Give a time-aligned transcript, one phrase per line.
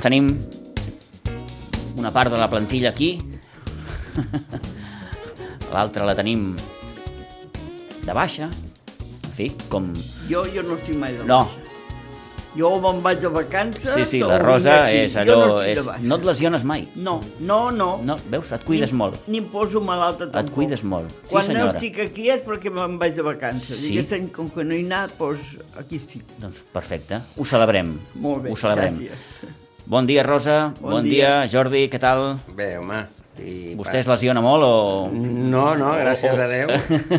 [0.00, 0.32] Doncs tenim
[2.00, 3.18] una part de la plantilla aquí.
[5.70, 6.54] L'altra la tenim
[8.06, 8.48] de baixa.
[8.48, 9.90] En fi, com...
[10.28, 11.58] Jo, jo no estic mai de No, baixa.
[12.56, 13.92] Jo me'n vaig de vacances...
[13.94, 15.36] sí, sí, la Rosa és allò...
[15.38, 15.84] no és...
[16.02, 16.88] No et lesiones mai.
[16.98, 17.90] No, no, no.
[18.02, 19.20] No, veus, et cuides ni, molt.
[19.30, 20.48] Ni em poso malalta tampoc.
[20.48, 21.12] Et cuides molt.
[21.20, 21.76] Sí, Quan no senyora.
[21.76, 23.84] estic aquí és perquè me'n vaig de vacances.
[23.84, 23.92] Sí?
[23.94, 26.24] I aquest any, com que no he anat, doncs aquí estic.
[26.42, 27.92] Doncs perfecte, ho celebrem.
[28.24, 28.98] Molt bé, Ho celebrem.
[29.04, 29.29] gràcies.
[29.90, 30.70] Bon dia, Rosa.
[30.80, 31.40] Bon Bon, dia.
[31.42, 31.48] dia.
[31.50, 32.36] Jordi, què tal?
[32.54, 33.00] Bé, home.
[33.40, 35.08] I, Vostè es lesiona molt o...?
[35.10, 36.68] No, no, gràcies a Déu.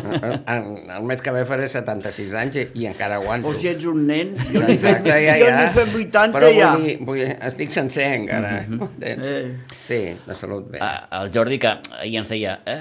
[0.52, 0.62] El,
[0.94, 3.50] el mes que ve faré 76 anys i, i encara aguanto.
[3.50, 5.58] O si ets un nen, jo n'he fet, Exacte, ja, ja.
[5.74, 6.70] fet 80 Però ja.
[6.76, 8.54] vull dir, vull dir, estic sencer encara.
[8.68, 9.26] entens?
[9.26, 9.76] Eh.
[9.82, 10.80] Sí, de salut bé.
[10.84, 12.60] Ah, el Jordi, que ahir ens deia...
[12.70, 12.80] Eh,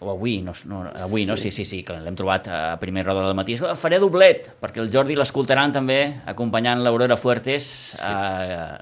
[0.00, 1.36] o avui, no, no, avui, no?
[1.36, 3.58] Sí, sí, sí, que l'hem trobat a primera roda del matí.
[3.60, 8.78] "Oh, Faré doblet, perquè el Jordi l'escoltaran també, acompanyant l'Aurora Fuertes, eh,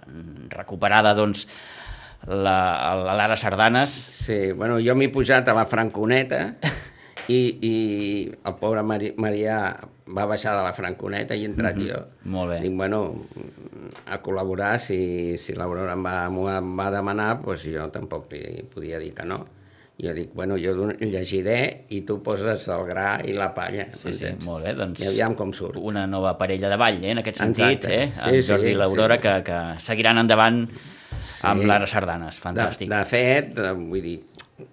[0.55, 1.47] recuperada, doncs,
[2.27, 3.91] la, la Lara Sardanes.
[3.91, 6.57] Sí, bueno, jo m'he pujat a la Franconeta
[7.29, 7.75] i, i
[8.45, 9.59] el pobre Mari, Marià
[10.09, 11.99] va baixar de la Franconeta i he entrat jo.
[12.25, 12.61] Molt bé.
[12.65, 13.03] Dic, bueno,
[14.07, 16.17] a col·laborar, si, si l'Aurora em va,
[16.59, 19.43] em va demanar, doncs jo tampoc li podia dir que no.
[20.01, 23.89] Jo dic, bueno, jo llegiré i tu poses el gra i la palla.
[23.93, 25.01] Sí, sí, molt bé, doncs...
[25.03, 25.75] I aviam com surt.
[25.83, 28.05] Una nova parella de ball, eh, en aquest sentit, Exacte.
[28.05, 28.13] eh?
[28.15, 29.23] Sí, Jordi sí, i l'Aurora, sí.
[29.25, 30.61] que, que seguiran endavant
[31.43, 32.39] amb Lara Sardanes.
[32.39, 32.89] De, Fantàstic.
[32.93, 34.21] de fet, eh, vull dir,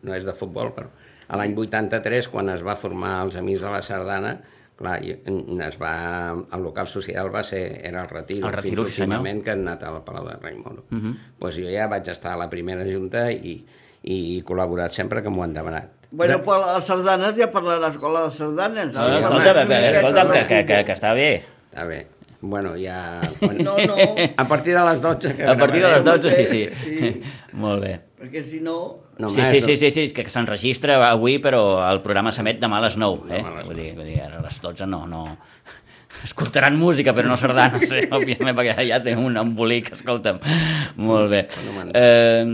[0.05, 0.91] no és de futbol, però
[1.27, 4.35] a l'any 83, quan es va formar els Amics de la Sardana,
[4.77, 5.15] clar, i-
[5.65, 9.17] es va, el local social va ser, era el Retiro, El Retiro, fins sí, senyor.
[9.23, 10.85] últimament que han anat al Palau de Rei Moro.
[10.91, 11.15] Uh -huh.
[11.39, 13.65] pues jo ja vaig estar a la primera junta i,
[14.05, 15.91] i he col·laborat sempre que m'ho han demanat.
[16.15, 18.93] Bueno, però a les sardanes ja parla l'escola de sardanes.
[18.93, 21.31] Escolta, una miqueta escolta'm, de que, que, que, que està bé.
[21.71, 22.05] Està bé.
[22.45, 23.19] Bueno, ja...
[23.39, 23.57] Quan...
[23.65, 23.95] No, no,
[24.37, 26.21] A partir de les 12 que A partir de les gravarem.
[26.21, 26.91] 12, sí, sí.
[26.99, 27.23] Sí.
[27.63, 27.95] Molt bé.
[28.25, 28.77] perquè si no...
[29.17, 32.83] No, sí, sí, sí, sí, sí, que, s'enregistra avui, però el programa s'emet demà a
[32.83, 33.37] les 9, eh?
[33.37, 35.21] Demà a les Vull dir, vull dir, ara a les 12 no, no...
[36.23, 38.07] Escoltaran música, però no sardanes, eh?
[38.15, 40.39] òbviament, perquè ja té un embolic, escolta'm.
[41.03, 41.43] Molt bé.
[41.91, 42.45] Eh,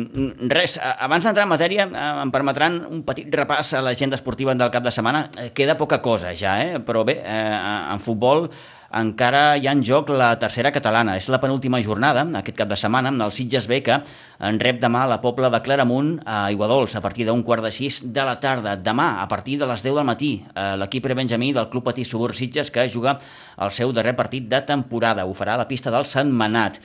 [0.51, 4.73] res, abans d'entrar en matèria, eh, em permetran un petit repàs a l'agenda esportiva del
[4.73, 5.27] cap de setmana.
[5.37, 6.79] Eh, Queda poca cosa ja, eh?
[6.83, 7.57] però bé, eh,
[7.93, 8.49] en futbol
[8.93, 11.15] encara hi ha en joc la tercera catalana.
[11.17, 14.01] És la penúltima jornada, aquest cap de setmana, el Sitges B, que
[14.39, 18.01] en rep demà la Pobla de Claramunt a Iguadols, a partir d'un quart de sis
[18.13, 18.75] de la tarda.
[18.75, 22.35] Demà, a partir de les 10 del matí, eh, l'equip prebenjamí del Club Patí Subur
[22.35, 23.17] Sitges, que juga
[23.57, 25.25] el seu darrer partit de temporada.
[25.25, 26.79] Ho farà a la pista del Santmenat.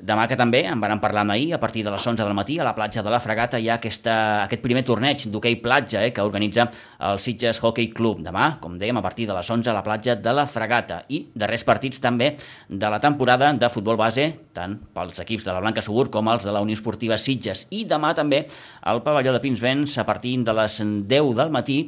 [0.00, 2.64] Demà que també, en van parlar ahir, a partir de les 11 del matí, a
[2.64, 4.14] la platja de la Fregata hi ha aquesta,
[4.46, 6.66] aquest primer torneig d'hoquei platja eh, que organitza
[7.10, 8.22] el Sitges Hockey Club.
[8.24, 11.02] Demà, com dèiem, a partir de les 11 a la platja de la Fregata.
[11.12, 12.32] I darrers partits també
[12.68, 16.46] de la temporada de futbol base, tant pels equips de la Blanca Subur com els
[16.46, 17.66] de la Unió Esportiva Sitges.
[17.70, 18.46] I demà també
[18.88, 21.82] al pavelló de Pinsbens, a partir de les 10 del matí,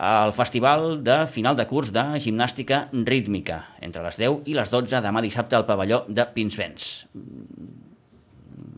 [0.00, 5.02] el festival de final de curs de gimnàstica rítmica, entre les 10 i les 12
[5.04, 6.86] demà dissabte al pavelló de Pinsbens.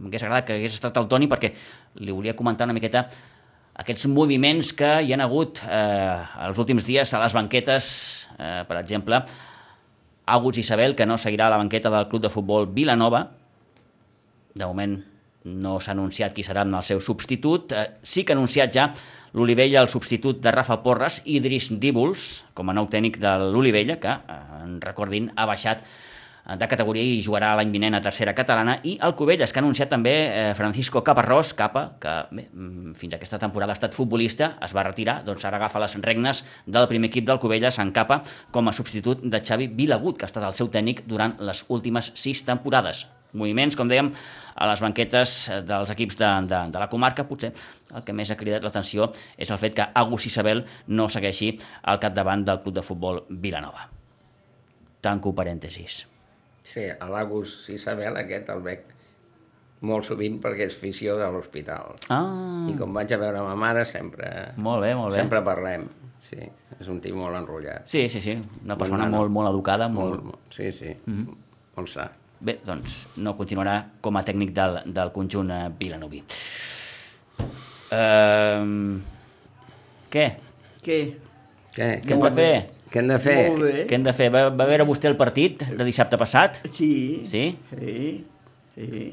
[0.03, 1.53] M'hagués agradat que hagués estat el Toni perquè
[2.03, 3.05] li volia comentar una miqueta
[3.79, 6.19] aquests moviments que hi han hagut eh,
[6.49, 7.87] els últims dies a les banquetes,
[8.37, 9.23] eh, per exemple,
[10.27, 13.29] Agus Isabel, que no seguirà a la banqueta del club de futbol Vilanova,
[14.55, 14.99] de moment
[15.45, 18.91] no s'ha anunciat qui serà el seu substitut, eh, sí que ha anunciat ja
[19.33, 24.09] l'Olivella, el substitut de Rafa Porres, Idris Díbuls, com a nou tècnic de l'Olivella, que,
[24.09, 25.85] eh, en recordin, ha baixat
[26.43, 29.93] de categoria i jugarà l'any vinent a tercera catalana i el Cubelles, que ha anunciat
[29.93, 34.57] també eh, Francisco Caparrós, Capa, que bé, mm, fins a aquesta temporada ha estat futbolista,
[34.63, 38.23] es va retirar, doncs ara agafa les regnes del primer equip del Cubelles en Capa
[38.51, 42.11] com a substitut de Xavi Vilagut, que ha estat el seu tècnic durant les últimes
[42.15, 43.07] sis temporades.
[43.33, 44.13] Moviments, com dèiem,
[44.53, 45.35] a les banquetes
[45.67, 47.53] dels equips de, de, de la comarca, potser
[47.97, 49.09] el que més ha cridat l'atenció
[49.41, 51.55] és el fet que Agus Isabel no segueixi
[51.89, 53.89] al capdavant del club de futbol Vilanova.
[55.03, 56.03] Tanco parèntesis.
[56.63, 58.85] Sí, a l'Agus Isabel aquest el veig
[59.83, 61.97] molt sovint perquè és fissió de l'hospital.
[62.15, 64.29] Ah, I com vaig a veure ma mare, sempre,
[64.63, 65.25] molt bé, molt bé.
[65.25, 65.89] sempre parlem.
[66.23, 66.39] Sí,
[66.79, 67.89] és un tio molt enrotllat.
[67.91, 70.15] Sí, sí, sí, una persona molt, molt educada, molt...
[70.15, 70.95] Molt, molt, sí, sí,
[71.77, 72.07] molt sa.
[72.43, 76.23] Bé, doncs no continuarà com a tècnic del, del conjunt eh, vilanoví.
[77.93, 78.99] Uh,
[80.11, 80.25] què?
[80.83, 80.97] Què?
[81.77, 81.89] Què?
[82.03, 82.55] Què hem de fer?
[82.93, 83.37] Què hem de fer?
[83.53, 83.85] Molt bé.
[83.87, 84.27] Què hem de fer?
[84.35, 86.59] Va, va veure vostè el partit de dissabte passat?
[86.75, 87.23] Sí.
[87.31, 87.45] Sí?
[87.71, 87.95] Sí.
[88.75, 89.05] Sí.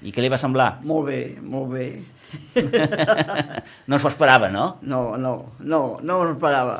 [0.00, 0.70] I què li va semblar?
[0.88, 1.90] Molt bé, molt bé.
[3.90, 4.76] No s'ho esperava, no?
[4.86, 6.78] No, no, no, no m'ho esperava.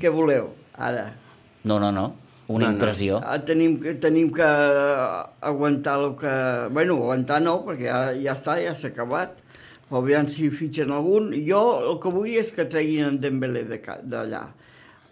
[0.00, 1.10] Què voleu, ara?
[1.68, 2.06] No, no, no.
[2.48, 2.78] Una No, no.
[2.78, 3.20] impressió.
[3.24, 6.32] Ah, Tenim, que- tenim que aguantar el que...
[6.72, 9.38] Bueno, aguantar no, perquè ja, ja està, ja s'ha acabat.
[9.88, 11.30] Però aviam si fitxen algun.
[11.46, 11.62] Jo
[11.92, 14.42] el que vull és que treguin en Dembélé d'allà.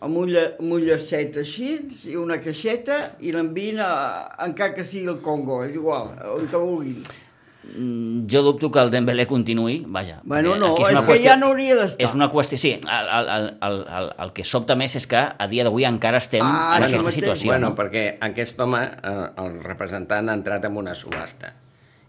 [0.01, 1.75] Amb un, lla, amb un llacet així
[2.09, 7.03] i una caixeta i l'envien encara que sigui el Congo, és igual, on te vulguin.
[7.63, 10.21] Mm, Jo dubto que el Dembélé continuï, vaja.
[10.25, 12.05] Bueno, no, és, una que qüestió- ja no hauria d'estar.
[12.07, 15.21] És una qüestió, sí, el, el, el, el, el, el que sobta més és que
[15.21, 17.51] a dia d'avui encara estem Ah, en aquesta situació.
[17.53, 17.75] bueno, no?
[17.77, 21.53] perquè aquest home, eh, el representant, ha entrat en una subhasta.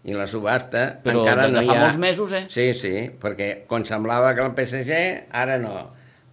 [0.04, 1.80] I la subhasta Però encara no fa hi ha...
[1.84, 2.46] molts mesos, eh?
[2.50, 5.74] Sí, sí, perquè quan semblava que el PSG, ara no.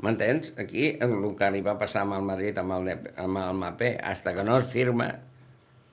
[0.01, 0.53] M'entens?
[0.57, 2.87] Aquí el que li va passar amb el Madrid, amb el,
[3.19, 5.09] amb el Mapé, hasta que no es firma,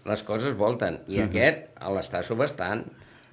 [0.07, 1.01] les coses volten.
[1.11, 2.87] I aquest l'està subestant.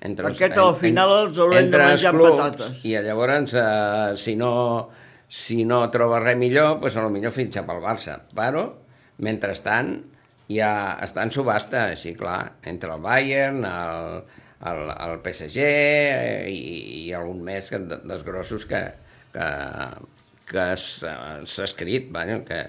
[0.04, 2.80] Entre Aquest, al final, els haurem de els menjar clubs, patates.
[2.90, 4.54] I llavors, eh, si, no,
[5.32, 8.18] si no troba res millor, doncs a lo millor fitxa pel Barça.
[8.36, 8.66] Però,
[9.24, 9.94] mentrestant,
[10.52, 10.72] ja
[11.06, 14.20] està en subhasta, així clar, entre el Bayern, el,
[14.72, 18.84] el, el PSG eh, i, i algun més que, dels grossos que,
[19.32, 19.50] que,
[20.52, 21.16] que s'ha
[21.48, 22.66] s'ha escrit, vaja, que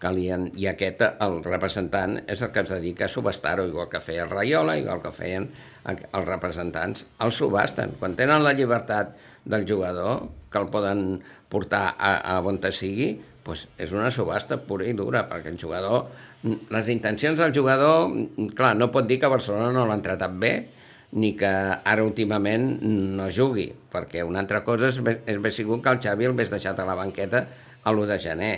[0.00, 4.24] calien, i aquest, el representant, és el que es dedica a subestar-ho, igual que feia
[4.24, 5.50] el Rayola, igual que feien
[5.84, 7.94] els representants, el subasten.
[8.00, 9.12] Quan tenen la llibertat
[9.44, 11.20] del jugador, que el poden
[11.52, 13.12] portar a, a on te sigui,
[13.44, 16.10] doncs és una subhasta pura i dura, perquè el jugador,
[16.44, 18.10] les intencions del jugador,
[18.56, 20.54] clar, no pot dir que Barcelona no l'ha tratat bé,
[21.12, 22.76] ni que ara últimament
[23.18, 26.52] no jugui, perquè una altra cosa és, és haver sigut que el Xavi el hagués
[26.52, 27.48] deixat a la banqueta
[27.82, 28.54] a l'1 de gener.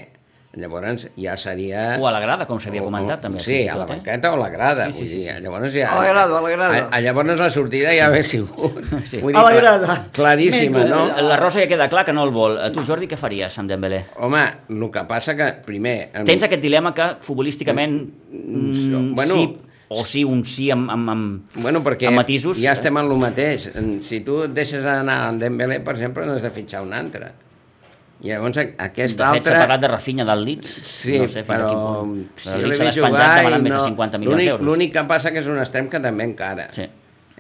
[0.53, 1.97] Llavors ja seria...
[1.97, 3.41] O a la grada, com s'havia comentat, també.
[3.41, 4.01] Sí, i a la tot, eh?
[4.03, 4.85] banqueta o a la grada.
[4.91, 5.41] Sí, sí, sí, dir, sí.
[5.47, 5.87] Llavors ja...
[5.95, 6.83] A la grada, a la grada.
[6.93, 8.83] A, llavors la sortida ja hauria sigut...
[9.09, 9.23] Sí.
[9.23, 9.97] vull A la grada.
[10.13, 11.07] Claríssima, no?
[11.09, 12.59] La, la Rosa ja queda clar que no el vol.
[12.61, 14.03] A tu, Jordi, què faries amb Dembélé?
[14.21, 16.11] Home, el que passa que, primer...
[16.13, 17.97] em- Tens aquest dilema que futbolísticament
[18.31, 19.47] mm, bueno, sí
[19.93, 22.57] o sí, un sí amb, amb, amb, Bueno, perquè amb matisos.
[22.63, 23.67] ja estem en el mateix.
[24.05, 27.29] Si tu et deixes anar en Dembélé, per exemple, n'has de fitxar un altre.
[28.23, 29.55] I llavors a- De aquest fet, s'ha altre...
[29.65, 30.71] parlat de Rafinha del Leeds.
[30.87, 31.67] Sí, no sé però...
[31.67, 32.29] quin punt.
[32.39, 34.67] si el Leeds l'he s'ha vist despenjat jugar i demanant més de 50 milions d'euros.
[34.69, 36.69] L'únic que passa que és un extrem que també encara.
[36.77, 36.87] Sí.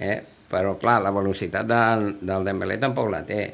[0.02, 0.18] Eh?
[0.52, 3.46] Però, clar, la velocitat del, del Dembélé tampoc la té.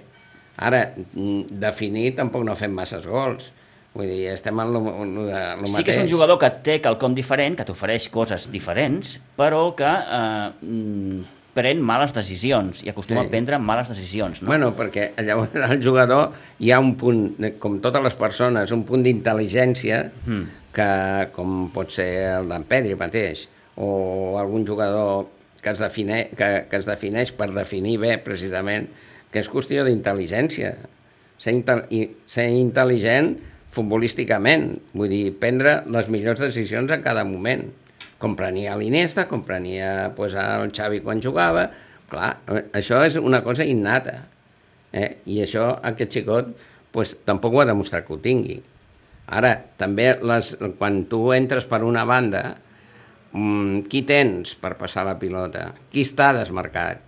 [0.59, 0.81] Ara,
[1.15, 3.53] mm, definir tampoc no fem masses gols.
[3.95, 6.11] Vull dir, estem en lo, en lo, lo Sí que és un mateix.
[6.13, 11.23] jugador que té quelcom diferent, que t'ofereix coses diferents, però que eh, mm,
[11.58, 13.26] pren males decisions i acostuma Sí.
[13.26, 14.43] a prendre males decisions.
[14.43, 14.52] No?
[14.52, 16.31] Bueno, perquè llavors el jugador
[16.62, 20.44] hi ha un punt, com totes les persones, un punt d'intel·ligència Hmm.
[20.72, 20.88] que,
[21.34, 25.26] com pot ser el d'en Pedri mateix, o algun jugador
[25.62, 28.87] que es, define, que, que es defineix per definir bé, precisament,
[29.32, 30.77] que és qüestió d'intel·ligència.
[31.38, 31.82] Ser, intel
[32.27, 33.36] ser intel·ligent
[33.74, 37.67] futbolísticament, vull dir, prendre les millors decisions en cada moment.
[38.19, 41.69] Com prenia l'Iniesta, com prenia pues, el Xavi quan jugava,
[42.10, 42.32] clar,
[42.75, 44.17] això és una cosa innata.
[44.93, 45.10] Eh?
[45.31, 46.51] I això aquest xicot
[46.94, 48.58] pues, tampoc ho ha demostrat que ho tingui.
[49.39, 52.43] Ara, també les, quan tu entres per una banda,
[53.32, 55.69] mm, qui tens per passar la pilota?
[55.93, 57.05] Qui està desmarcat?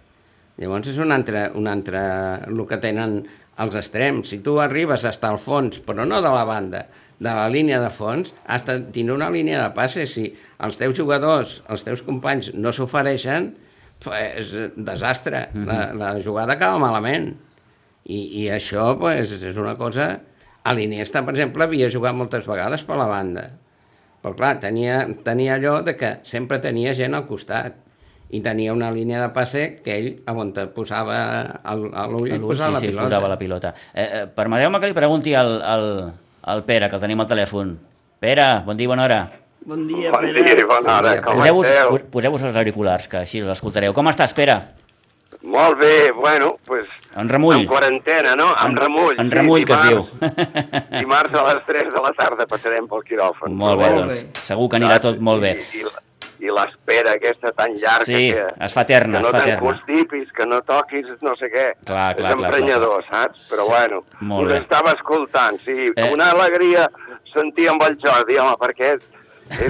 [0.60, 2.00] Llavors és un altre, un altre
[2.46, 3.22] el que tenen
[3.64, 4.28] els extrems.
[4.28, 6.84] Si tu arribes a estar al fons, però no de la banda,
[7.20, 10.06] de la línia de fons, has de tindre una línia de passe.
[10.08, 10.30] Si
[10.64, 13.52] els teus jugadors, els teus companys no s'ofereixen,
[14.16, 15.48] és desastre.
[15.68, 17.34] la, la jugada acaba malament.
[18.08, 20.16] I, i això pues, és una cosa...
[20.60, 23.46] A l'Iniesta, per exemple, havia jugat moltes vegades per la banda.
[24.20, 27.78] Però clar, tenia, tenia allò de que sempre tenia gent al costat
[28.36, 31.16] i tenia una línia de passe que ell, on posava
[31.72, 33.06] l'ull, posava sí, sí, la pilota.
[33.06, 33.72] posava la pilota.
[33.94, 35.86] Eh, eh, Permeteu-me que li pregunti al, al,
[36.50, 37.76] al Pere, que el tenim al telèfon.
[38.20, 39.20] Pere, bon dia i bona hora.
[39.64, 40.42] Bon dia, Bon Pere.
[40.42, 41.90] dia, bona hora, com Poseu-vos esteu?
[41.94, 43.92] pos- poseu-vos els auriculars, que així l'escoltareu.
[43.96, 44.58] Com estàs, Pere?
[45.42, 46.84] Molt bé, bueno, pues...
[47.16, 47.62] En remull.
[47.62, 48.50] En quarantena, no?
[48.64, 49.14] En, remull.
[49.18, 50.02] En sí, remull, que es diu.
[50.20, 53.54] dimarts- Dimarts a les 3 de la tarda passarem pel quiròfan.
[53.56, 54.42] Molt bé, Molt doncs bé.
[54.50, 55.54] segur que anirà tot molt bé.
[55.72, 55.84] I, i,
[56.40, 59.50] i l'espera aquesta tan llarga Sí, que, es fa eterna, que no es fa te'n
[59.50, 59.66] eterna.
[59.68, 61.66] constipis, que no toquis no sé què.
[61.84, 63.22] Clar, clar, és emprenyador, clar, clar.
[63.30, 63.48] saps?
[63.52, 64.58] Però Sí, bueno, molt us bé.
[64.64, 65.92] estava escoltant, sí, Eh.
[65.96, 66.10] eh.
[66.12, 66.90] una alegria
[67.34, 69.08] sentir amb el Jordi, home, perquè és,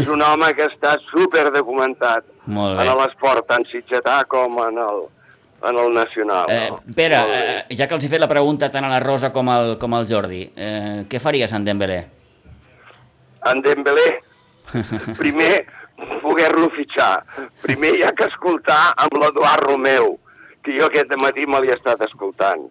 [0.01, 2.87] és un home que està super documentat Molt bé.
[2.89, 5.03] en l'esport, tant sitgetà com en el,
[5.69, 6.47] en el nacional.
[6.49, 6.77] Eh, no?
[6.95, 7.59] Pere, Molt bé.
[7.71, 9.93] eh, ja que els he fet la pregunta tant a la Rosa com al, com
[9.95, 12.07] al Jordi, eh, què faries en Dembélé?
[13.43, 14.21] en Dembélé,
[15.19, 15.67] primer
[16.23, 17.25] poder-lo fitxar.
[17.65, 20.17] Primer hi ha que escoltar amb l'Eduard Romeu,
[20.65, 22.67] que jo aquest matí me l'he estat escoltant.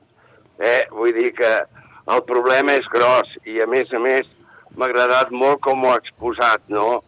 [0.59, 0.83] Eh?
[0.91, 1.53] Vull dir que
[2.09, 4.27] el problema és gros i, a més a més,
[4.75, 7.01] m'ha agradat molt com ho ha exposat, no?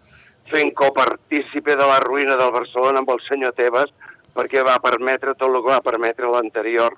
[0.52, 3.94] Fent copartícipe de la ruïna del Barcelona amb el senyor Tebas
[4.36, 6.96] perquè va permetre tot el que va permetre l'anterior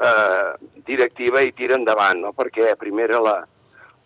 [0.00, 0.50] eh,
[0.86, 2.32] directiva i tira endavant, no?
[2.36, 3.36] perquè primer era la,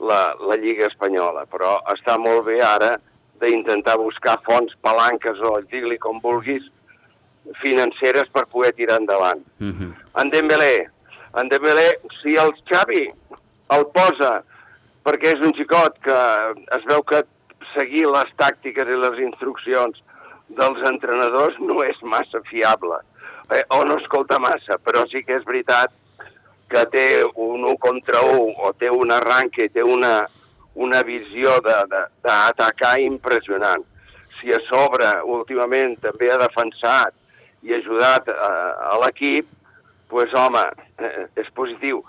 [0.01, 2.95] la, la Lliga Espanyola, però està molt bé ara
[3.45, 6.65] d'intentar buscar fonts, palanques o digue-li com vulguis,
[7.61, 9.45] financeres per poder tirar endavant.
[9.61, 9.93] Uh -huh.
[10.21, 10.89] En Dembélé,
[11.37, 13.13] en Dembélé, si el Xavi
[13.71, 14.43] el posa
[15.05, 16.19] perquè és un xicot que
[16.77, 17.23] es veu que
[17.75, 20.01] seguir les tàctiques i les instruccions
[20.49, 22.97] dels entrenadors no és massa fiable,
[23.51, 25.93] eh, o no escolta massa, però sí que és veritat
[26.69, 30.27] que té un 1 contra 1 o té un arranque, té una,
[30.75, 33.85] una visió d'atacar impressionant.
[34.41, 37.15] Si a sobre, últimament, també ha defensat
[37.65, 38.51] i ajudat a,
[38.93, 39.47] a l'equip,
[40.11, 40.65] doncs, home,
[41.01, 42.03] eh, és positiu.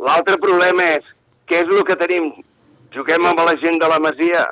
[0.00, 1.06] L'altre problema és,
[1.48, 2.32] què és el que tenim?
[2.94, 4.48] Juguem amb la gent de la Masia?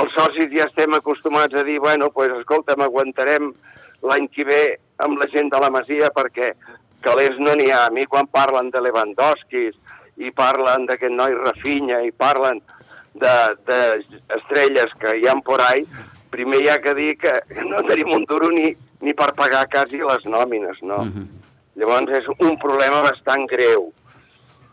[0.00, 3.52] Els socis ja estem acostumats a dir, bueno, doncs, escolta, m'aguantarem
[4.04, 4.62] l'any que ve
[5.04, 6.52] amb la gent de la Masia perquè
[7.04, 7.86] calés no n'hi ha.
[7.88, 9.68] A mi quan parlen de Lewandowski
[10.22, 12.60] i parlen d'aquest noi Rafinha i parlen
[13.14, 15.86] d'estrelles de, que hi ha por ahí,
[16.30, 17.32] primer hi ha que dir que
[17.64, 21.02] no tenim un duro ni, ni per pagar quasi les nòmines, no?
[21.02, 21.26] Uh -huh.
[21.76, 23.92] Llavors és un problema bastant greu.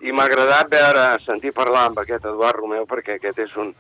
[0.02, 3.74] I m'ha agradat veure, sentir parlar amb aquest Eduard Romeu perquè aquest és un,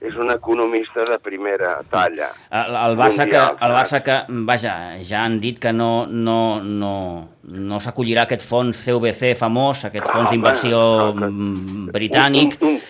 [0.00, 2.28] és un economista de primera talla.
[2.50, 6.60] El, el, Barça que, Mundial, el Barça que, vaja, ja han dit que no, no,
[6.62, 12.68] no, no s'acollirà aquest fons CVC famós, aquest fons Home, d'inversió que- mm, britànic, Un-
[12.68, 12.80] un- un-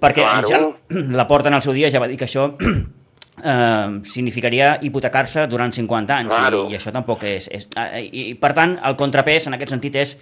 [0.00, 0.48] perquè claro.
[0.48, 0.60] ja
[1.20, 2.50] la porta en el seu dia ja va dir que això
[3.44, 6.66] eh, significaria hipotecar-se durant 50 anys Claro.
[6.68, 7.48] i, i això tampoc és...
[7.52, 10.16] és eh, i, I, per tant, el contrapès en aquest sentit és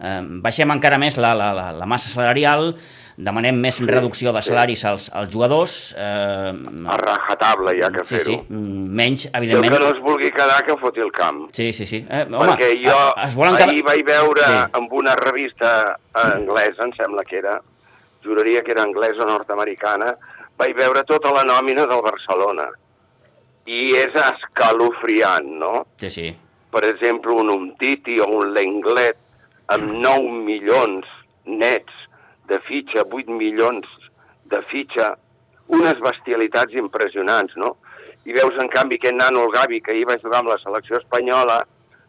[0.00, 2.74] eh, baixem encara més la, la, la, la massa salarial,
[3.18, 6.52] demanem més reducció de salaris als, als jugadors, eh,
[6.86, 8.36] A rajatabla hi ha que sí, fer-ho.
[8.36, 9.74] sí, mm, menys, evidentment...
[9.74, 11.48] que no es vulgui quedar que foti el camp.
[11.56, 12.04] Sí, sí, sí.
[12.06, 12.94] Eh, home, perquè jo
[13.24, 14.52] es volen ahir vaig veure Sí.
[14.52, 14.62] sí.
[14.78, 15.72] amb una revista
[16.14, 17.56] anglesa, em sembla que era,
[18.28, 20.12] juraria que era anglesa nord-americana,
[20.60, 22.68] vaig veure tota la nòmina del Barcelona.
[23.68, 25.72] I és escalofriant, no?
[26.02, 26.28] Sí, sí.
[26.72, 29.18] Per exemple, un Umtiti o un Lenglet
[29.72, 31.08] amb 9 milions
[31.44, 32.04] nets
[32.48, 33.88] de fitxa, 8 milions
[34.52, 35.14] de fitxa,
[35.68, 37.74] unes bestialitats impressionants, no?
[38.28, 40.98] I veus, en canvi, aquest nano, el Gavi, que ahir va jugar amb la selecció
[40.98, 41.62] espanyola,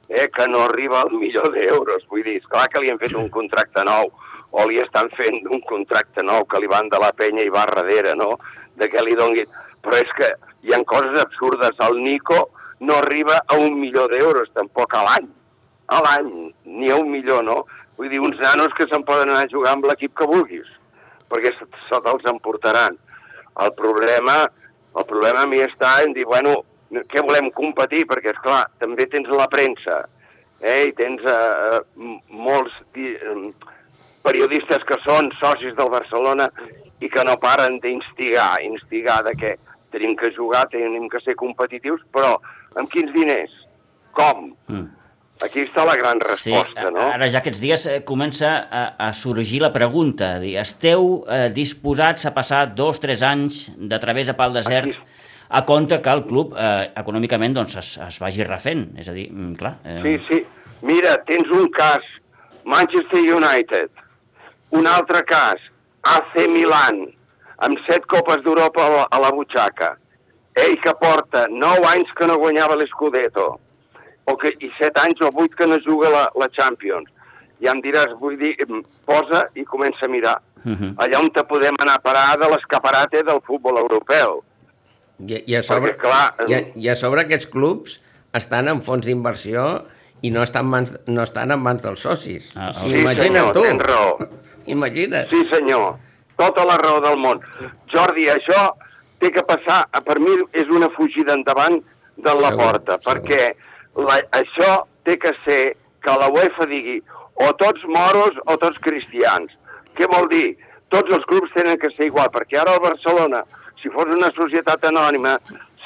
[0.10, 2.08] eh, que no arriba al milió d'euros.
[2.10, 4.12] Vull dir, esclar que li han fet un contracte nou,
[4.52, 7.66] o li estan fent un contracte nou que li van de la penya i va
[7.70, 8.38] darrere, no?,
[8.80, 9.50] de que li donguin...
[9.84, 10.28] Però és que
[10.68, 11.78] hi han coses absurdes.
[11.86, 12.50] El Nico
[12.84, 15.28] no arriba a un milió d'euros, tampoc a l'any.
[15.88, 16.32] A l'any,
[16.66, 17.62] ni a un milió, no?
[17.98, 20.68] Vull dir, uns nanos que se'n poden anar a jugar amb l'equip que vulguis,
[21.32, 22.98] perquè se, te'ls emportaran.
[23.60, 24.38] El problema,
[24.96, 26.62] el problema a mi està en dir, bueno,
[27.12, 28.06] què volem competir?
[28.08, 30.02] Perquè, és clar, també tens la premsa,
[30.62, 30.86] eh?
[30.90, 33.50] i tens eh, m- molts em,
[34.24, 36.50] periodistes que són socis del Barcelona
[37.02, 39.56] i que no paren d'instigar, instigar de que
[39.92, 42.36] tenim que jugar, tenim que ser competitius, però
[42.78, 43.52] amb quins diners?
[44.14, 44.52] Com?
[44.68, 44.88] Mm.
[45.46, 47.06] Aquí està la gran Sí, resposta, no?
[47.16, 52.26] ara ja aquests dies eh, comença a, a sorgir la pregunta, dir, esteu eh, disposats
[52.28, 55.16] a passar dos, tres anys de través a pal desert Aquí-
[55.50, 58.90] a compte que el club eh, econòmicament doncs, es, es vagi refent?
[59.00, 59.78] És a dir, mm, clar...
[59.88, 60.42] Eh, Sí, sí.
[60.86, 62.04] Mira, tens un cas,
[62.66, 63.90] Manchester United.
[64.76, 65.62] Un altre cas,
[66.06, 67.08] AC Milan,
[67.66, 69.96] amb set copes d'Europa a, la, a la butxaca.
[70.60, 73.48] Ell que porta nou anys que no guanyava l'Scudetto,
[74.30, 77.10] o que, i set anys o vuit que no juga la, la Champions.
[77.64, 78.54] Ja em diràs, vull dir,
[79.10, 80.38] posa i comença a mirar.
[80.64, 80.96] Mhm.
[81.00, 84.42] Allà on te podem anar a parar de l'escaparate del futbol europeu.
[85.20, 87.98] I, i, a sobre, Perquè, clar, i, a, I a sobre aquests clubs
[88.36, 89.66] estan en fons d'inversió
[90.24, 92.52] i no estan, mans, no estan en mans dels socis.
[92.56, 93.64] Ah, sí, imagina't senyor, tu.
[93.68, 94.14] tens raó.
[94.70, 95.30] Imagina't.
[95.34, 95.98] Sí, senyor.
[96.40, 97.42] Tota la raó del món.
[97.92, 98.70] Jordi, això
[99.20, 101.80] té que passar, per mi és una fugida endavant
[102.18, 103.10] de la Segur, porta, segur.
[103.10, 103.42] perquè
[104.08, 105.62] la, això té que ser
[106.04, 107.00] que la UEFA digui
[107.44, 109.52] o tots moros o tots cristians.
[109.98, 110.56] Què vol dir?
[110.90, 113.44] Tots els grups tenen que ser igual, perquè ara el Barcelona,
[113.82, 115.36] si fos una societat anònima,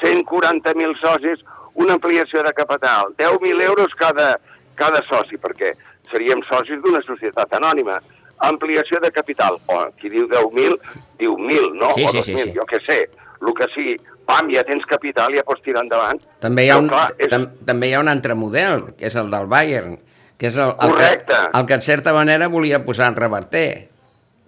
[0.00, 1.42] 140.000 socis,
[1.74, 4.34] una ampliació de capital, 10.000 euros cada,
[4.78, 5.74] cada soci, perquè
[6.12, 7.98] seríem socis d'una societat anònima.
[8.48, 10.78] Ampliació de capital, o qui diu 10.000,
[11.20, 11.92] diu 1.000, no?
[11.94, 12.54] Sí, o sí, sí, 2.000, sí.
[12.58, 12.98] jo què sé,
[13.44, 13.96] el que sigui.
[14.24, 16.20] Pam, ja tens capital, ja pots tirar endavant.
[16.40, 19.06] També hi, ha Però, un, clar, és- tam, també hi ha un altre model, que
[19.10, 19.98] és el del Bayern,
[20.40, 21.26] que és el, el, Correcte.
[21.34, 23.88] que, el que en certa manera volia posar en reverter.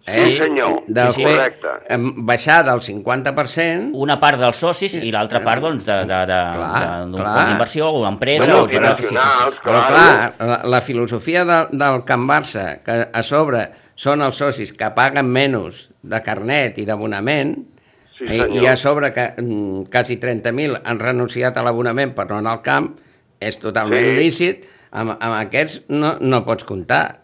[0.06, 0.20] Eh?
[0.22, 0.84] Sí, senyor.
[0.86, 1.22] De Sí, sí.
[1.24, 1.98] fer, Correcte.
[2.30, 3.90] baixar del 50%...
[3.92, 6.40] Una part dels socis i l'altra part doncs, de, de, de,
[7.10, 8.44] d'un fons d'inversió o una empresa.
[8.44, 9.58] Bueno, o que sí, sí, sí.
[9.64, 14.74] Però clar, la, la filosofia de, del Can Barça, que a sobre són els socis
[14.76, 17.56] que paguen menys de carnet i d'abonament,
[18.16, 18.62] Sí, i, senyor.
[18.62, 22.62] i a sobre que mm, quasi 30.000 han renunciat a l'abonament per no anar al
[22.64, 22.86] camp,
[23.40, 24.14] és totalment Sí.
[24.16, 27.18] lícit, amb, amb aquests no, no pots comptar.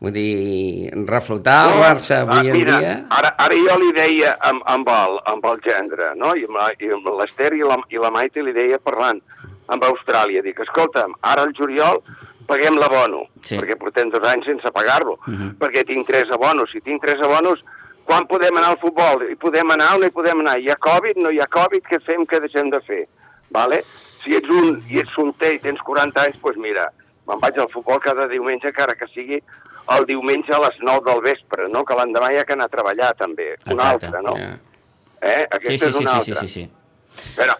[0.00, 2.94] Vull dir, reflotar el Barça avui ah, en mira, dia...
[3.12, 6.32] Ara, ara jo li deia amb, amb, el, amb el gendre, no?
[6.32, 9.20] I amb l'Ester i, la, i la Maite li deia parlant
[9.68, 10.40] amb Austràlia.
[10.40, 12.00] Dic, escolta'm, ara al juliol
[12.46, 13.56] paguem l'abono, Sí.
[13.58, 15.18] perquè portem dos anys sense pagar-lo,
[15.58, 16.70] perquè tinc tres abonos.
[16.72, 17.60] Si tinc tres abonos,
[18.04, 19.22] quan podem anar al futbol?
[19.30, 20.58] Hi podem anar o no hi podem anar?
[20.58, 23.04] Hi ha Covid, no hi ha Covid, què fem, què deixem de fer?
[23.50, 23.82] Vale?
[24.24, 26.88] Si ets un i ets solter i tens 40 anys, doncs mira,
[27.28, 29.40] me'n vaig al futbol cada diumenge, encara que sigui
[29.90, 31.84] el diumenge a les 9 del vespre, no?
[31.84, 34.06] que l'endemà hi ha que anar a treballar també, un Exacte.
[34.06, 34.34] altre, no?
[34.36, 34.58] Ja.
[35.22, 35.46] Eh?
[35.50, 36.46] Sí, Aquesta sí, és sí, una sí, sí, altra.
[36.46, 36.70] sí, sí.
[37.36, 37.54] Però,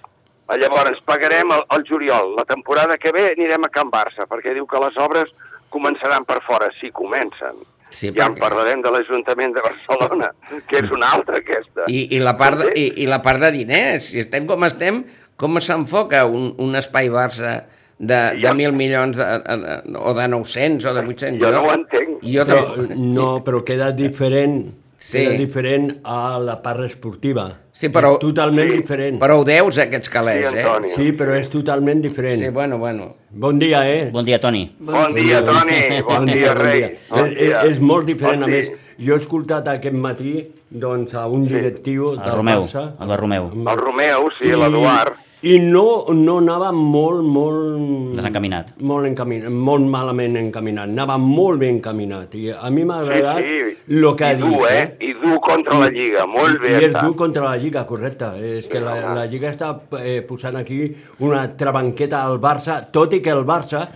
[0.59, 2.35] llavors, pagarem el, el juliol.
[2.37, 5.30] La temporada que ve anirem a Can Barça, perquè diu que les obres
[5.71, 6.71] començaran per fora.
[6.80, 7.61] Sí, comencen.
[7.90, 10.33] Sí, ja en perquè- parlarem de l'Ajuntament de Barcelona,
[10.71, 11.87] que és una altra aquesta.
[11.90, 14.11] I, i, la part de, i, I la part de diners.
[14.12, 15.04] Si estem com estem,
[15.37, 17.64] com s'enfoca un, un espai Barça
[17.99, 21.40] de, de Jo- 1.000 milions de, de, o de 900 o de 800?
[21.42, 22.21] Jo no ho entenc.
[22.23, 22.62] Jo Però,
[22.95, 24.62] no, però queda diferent,
[25.00, 25.19] Sí.
[25.19, 27.46] queda diferent a la part esportiva.
[27.72, 28.77] Sí, però- És totalment Sí.
[28.77, 29.18] diferent.
[29.18, 30.64] Però ho deus, aquests calés, Sí, eh?
[30.94, 32.38] Sí, però és totalment diferent.
[32.42, 33.16] Sí, bueno, bueno.
[33.31, 34.11] Bon dia, eh?
[34.12, 34.77] Bon dia, Toni.
[34.79, 36.03] Bon dia, Toni.
[36.03, 36.98] Bon dia, rei.
[37.09, 37.62] Bon És, dia.
[37.64, 38.70] és molt diferent, Bon a dia.
[38.70, 38.79] més.
[38.98, 42.92] Jo he escoltat aquest matí doncs, a un directiu El del Romeu, Barça.
[43.01, 43.51] el Romeu.
[43.55, 45.14] El Romeu, sí, l'Eduard.
[45.40, 48.16] I no, no anava molt, molt...
[48.18, 48.74] Desencaminat.
[48.85, 50.90] Molt, encaminat, molt malament encaminat.
[50.92, 52.35] Anava molt ben encaminat.
[52.37, 53.70] I a mi m'ha agradat sí.
[53.96, 54.44] el que ha I dit.
[54.44, 54.83] dur, eh?
[55.00, 56.26] I dur contra la Lliga.
[56.29, 58.29] Molt bé I és dur contra la Lliga, correcte.
[58.59, 59.72] És que la, la Lliga està
[60.03, 60.83] eh, posant aquí
[61.24, 63.87] una trabanqueta al Barça, tot i que el Barça,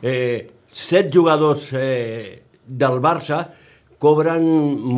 [0.00, 3.44] eh, set jugadors eh, del Barça
[4.04, 4.44] cobren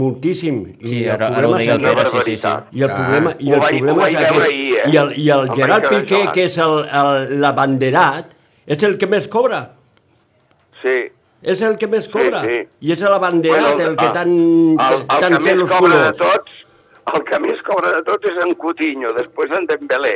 [0.01, 0.59] moltíssim.
[0.81, 2.13] I Sí, el ara, ara ho problema és deia el aquest.
[2.13, 2.79] Pere, sí, sí, sí.
[2.81, 4.41] I el problema, i el problema és aquest.
[4.49, 4.91] ahir, eh?
[4.93, 8.35] I el, i el vaig Gerard Piqué, que és el, el, l'abanderat,
[8.67, 9.63] és el que més cobra.
[10.83, 10.97] Sí.
[11.47, 12.43] És el que més cobra.
[12.43, 12.63] sí.
[12.81, 14.31] I és l'abanderat Bueno, el que el- tan,
[14.91, 16.63] el, el tan que més los cobra de tots
[17.15, 20.15] el que més cobra de tots és en Coutinho, després en Dembélé,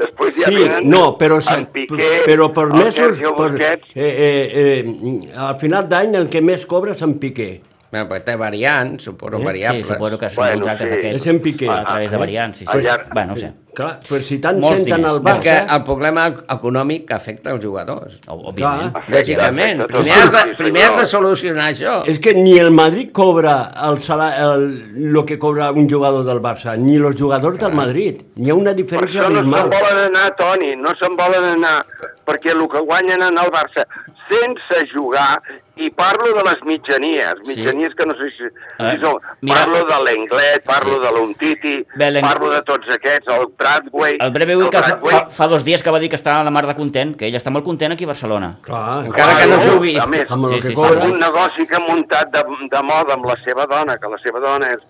[0.00, 3.76] després ja Sí, venen no, però, en Piqué, però per el mesos, Sergio per, eh,
[3.94, 7.60] eh, eh, al final d'any el que més cobra és en Piqué.
[7.96, 9.38] Bueno, però té variants, suposo, Eh?
[9.38, 9.86] Sí, variables.
[9.86, 10.94] suposo que són Bueno, contractes sí.
[10.96, 11.68] d'aquests És en Piqué.
[11.70, 12.58] a través de Ah, variants.
[12.58, 12.78] Sí, sí.
[12.88, 13.52] llarg- Bueno, no sé.
[13.76, 15.12] Clar, però si tant Molts senten diners.
[15.12, 15.42] el És Barça...
[15.42, 18.14] que el problema econòmic afecta els jugadors.
[18.26, 18.92] Òbviament.
[18.92, 19.04] Clar.
[19.10, 19.82] Lògicament.
[19.82, 22.02] afecta Primer has, de, primer has de solucionar això.
[22.06, 24.64] És que ni el Madrid cobra el, sala, el,
[24.96, 28.22] el que cobra un jugador del Barça, ni els jugadors del Madrid.
[28.36, 29.68] Hi ha una per diferència això no se'n abismal.
[29.68, 31.84] volen anar, Toni, no se'n volen anar,
[32.24, 33.84] perquè el que guanyen en el Barça
[34.30, 35.42] sense jugar,
[35.76, 38.44] i parlo de les mitjanies, mitjanies que no sé si,
[38.78, 41.00] Eh, si són, mira- parlo de l'Englet, parlo Sí.
[41.04, 41.74] de l'Untiti,
[42.22, 44.16] parlo de tots aquests, el Bradway...
[44.20, 46.40] El Breve Ui, que fa, Bradway, fa, fa dos dies que va dir que estava
[46.40, 48.56] a la mar de content, que ell està molt content aquí a Barcelona.
[48.62, 49.98] Clar, Encara que no jugui.
[49.98, 50.74] A més, Amb el Sí, que sí, sí.
[50.74, 51.04] cobra...
[51.04, 54.40] un negoci que ha muntat de, de moda amb la seva dona, que la seva
[54.40, 54.80] dona és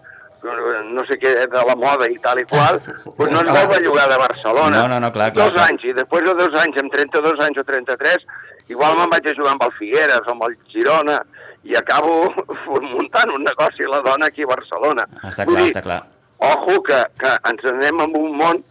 [0.92, 2.78] no sé què, de la moda i tal i qual,
[3.18, 4.76] doncs no es vol bellugar de Barcelona.
[4.82, 5.70] No, no, no, clar, clar, Dos clar.
[5.72, 8.26] anys, i després de dos anys, amb 32 anys o 33,
[8.72, 11.20] igual me'n vaig a jugar amb el Figueres o amb el Girona,
[11.66, 12.32] i acabo
[12.94, 15.06] muntant un negoci a la dona aquí a Barcelona.
[15.26, 16.02] Està Vull clar, dir, està clar.
[16.46, 18.62] Ojo, que, que ens anem en un món...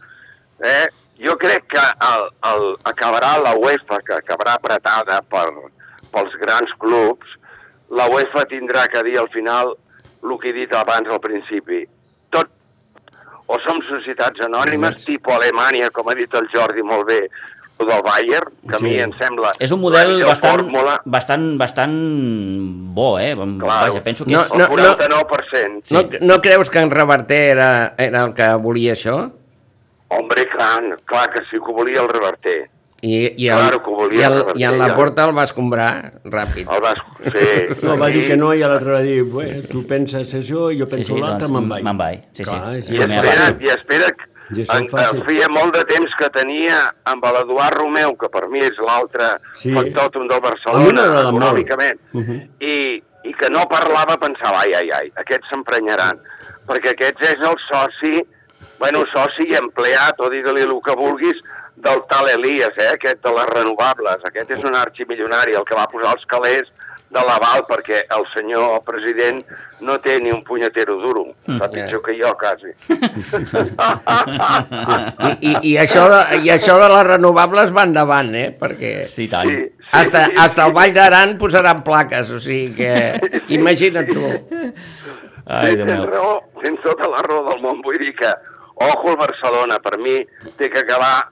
[0.64, 0.86] Eh,
[1.20, 5.48] jo crec que el, el, acabarà la UEFA, que acabarà apretada per,
[6.12, 7.36] pels grans clubs,
[7.88, 9.74] la UEFA tindrà que dir al final
[10.22, 11.84] el que he dit abans al principi.
[12.34, 12.52] Tot,
[13.46, 17.22] o som societats anònimes, tipus Alemanya, com ha dit el Jordi molt bé,
[17.78, 19.00] del Bayern, que a mi Sí.
[19.00, 19.50] em sembla...
[19.60, 20.94] És un model bastant, fórmula.
[21.04, 21.96] bastant, bastant
[22.94, 23.34] bo, eh?
[23.34, 23.92] Claro.
[23.92, 24.52] Vaja, penso que No, és...
[24.52, 24.96] El no, no.
[24.96, 25.90] 49%.
[25.90, 29.18] No, no creus que en Reverter era, era el que volia això?
[30.08, 32.70] Hombre, clar, clar que sí que ho volia el reverter.
[33.02, 35.42] I, i, el, Claro que ho volia i, el, i en la porta el va
[35.44, 35.90] escombrar
[36.24, 36.64] ràpid.
[36.72, 37.02] El vas...
[37.26, 37.50] Sí.
[37.86, 38.28] No, va dir sí.
[38.30, 41.20] que no i l'altre va dir, bueno, tu penses això i jo Sí, penso sí,
[41.20, 41.84] l'altre, doncs, me'n vaig.
[41.84, 42.48] me'n vaig, sí, sí.
[42.48, 44.08] Clar, és I espera, i espera,
[44.50, 48.78] en, en feia molt de temps que tenia amb l'Eduard Romeu, que per mi és
[48.78, 49.72] l'altre Sí.
[49.74, 52.48] factòtum del Barcelona, econòmicament, Uh -huh.
[52.60, 56.20] i, i que no parlava, pensava, ai, ai, ai, aquests s'emprenyaran,
[56.66, 58.22] perquè aquests és el soci,
[58.78, 61.36] bueno, soci i empleat, o digue-li el que vulguis,
[61.76, 64.16] del tal Elias, eh, aquest de les renovables.
[64.24, 66.62] Aquest és un arximilionari, el que va posar els calés
[67.10, 69.44] de l'aval, perquè el senyor president
[69.80, 71.26] no té ni un punyetero duro.
[71.46, 72.72] Està pitjor que jo, quasi.
[75.26, 78.48] I, i, i, això de, I això de les renovables va endavant, eh?
[78.58, 79.48] Perquè Sí, i tant.
[79.48, 82.92] Sí, sí, hasta, sí, hasta sí, el Vall d'Aran posaran plaques, o sigui que
[83.54, 84.26] imagina't tu.
[85.46, 86.06] Ai, tens meu.
[86.10, 86.32] raó,
[86.64, 87.78] tens tota la raó del món.
[87.84, 88.32] Vull dir que,
[88.82, 90.18] ojo al Barcelona, per mi
[90.58, 91.28] té que acabar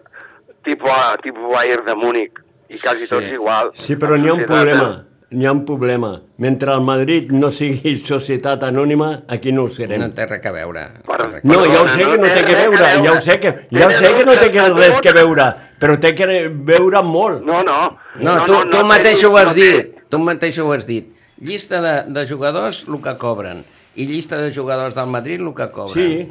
[0.64, 2.38] tipus, a- tipus Bayern de Múnich,
[2.70, 3.10] i quasi Sí.
[3.10, 3.72] tots igual.
[3.74, 5.04] Sí, però n'hi ha un problema.
[5.34, 6.12] N'hi ha un problema.
[6.38, 10.00] Mentre el Madrid no sigui societat anònima, aquí no ho serem.
[10.02, 10.84] No té res a veure.
[11.42, 13.96] No, ja ho sé que no té que veure, ja ho sé que, ja ho
[13.96, 15.48] sé que no té que res que veure,
[15.82, 16.28] però té que
[16.70, 17.42] veure molt.
[17.46, 17.78] No, no.
[18.22, 21.10] No, tu, tu mateix ho has dit, tu mateix ho has dit.
[21.42, 23.64] Llista de, de jugadors, el que cobren.
[23.96, 25.98] I llista de jugadors del Madrid, el que cobren.
[25.98, 26.30] Sí,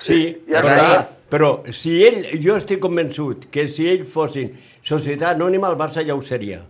[0.00, 1.04] sí, Ja però, està.
[1.28, 6.16] però si ell, jo estic convençut que si ells fossin societat anònima, el Barça ja
[6.16, 6.62] ho seria.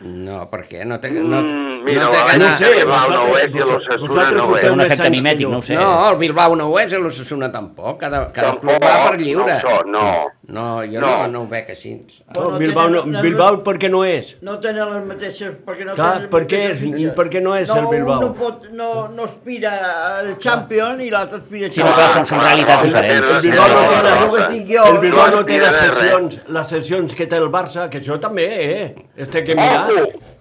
[0.00, 0.84] No, per què?
[0.86, 2.68] No té, no, Mm, mira, no té no sé.
[2.76, 4.46] Bilbao no ho és i vosaltres no ho és.
[4.52, 5.74] porteu Un efecte mimètic, no ho sé.
[5.74, 7.98] No, el Bilbao no ho és, i l'Ossassuna tampoc.
[8.00, 9.58] Cada, cada Tampoc, club va per lliure.
[9.64, 10.08] no, no.
[10.48, 11.06] No, jo No.
[11.06, 11.90] no, no ho veig així.
[12.34, 14.30] No, Bueno, Bilbao, no, tenen- no- Bilbao per què no és?
[14.40, 15.50] No tenen les mateixes...
[15.66, 18.20] Perquè no Clar, tenen les per què és- per què no és no, el Bilbao?
[18.22, 19.74] No, pot, no, no aspira
[20.20, 23.30] al Champions i l'altre aspira a Sí, no, clar, són, són realitats diferents.
[23.34, 24.76] El Sí, Bilbao no sí, té, sí, la, sí.
[24.94, 28.48] El Bilbao no té les sessions, les sessions que té el Barça, que això també,
[28.64, 28.94] eh?
[29.16, 29.86] Este que mirar,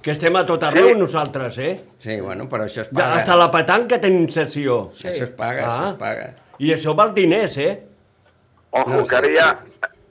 [0.01, 0.95] que estem a tot arreu Sí.
[0.95, 1.81] nosaltres, eh?
[1.97, 3.13] Sí, bueno, però això es Ja, paga.
[3.15, 4.89] hasta la petanca tenim sessió.
[4.91, 5.69] Això es paga, Ah.
[5.81, 6.33] això es paga.
[6.59, 7.83] I això val diners, eh?
[8.71, 9.59] Ojo, No que ara hi ha,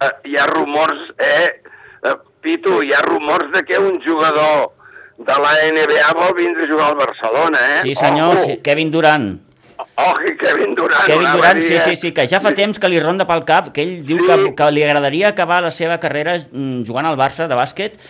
[0.00, 1.62] eh, hi ha rumors, eh,
[2.02, 4.72] eh, Pitu, hi ha rumors de que un jugador
[5.18, 7.80] de la NBA vol vindre a jugar al Barcelona, eh?
[7.82, 9.40] Sí, senyor, Ojo, sí, Kevin Durant.
[9.96, 11.06] I Kevin Durant.
[11.06, 13.82] Kevin Durant, sí, sí, sí, que ja fa temps que li ronda pel cap, que
[13.84, 14.26] ell diu Sí.
[14.28, 18.00] que, que li agradaria acabar la seva carrera mm, jugant al Barça de bàsquet,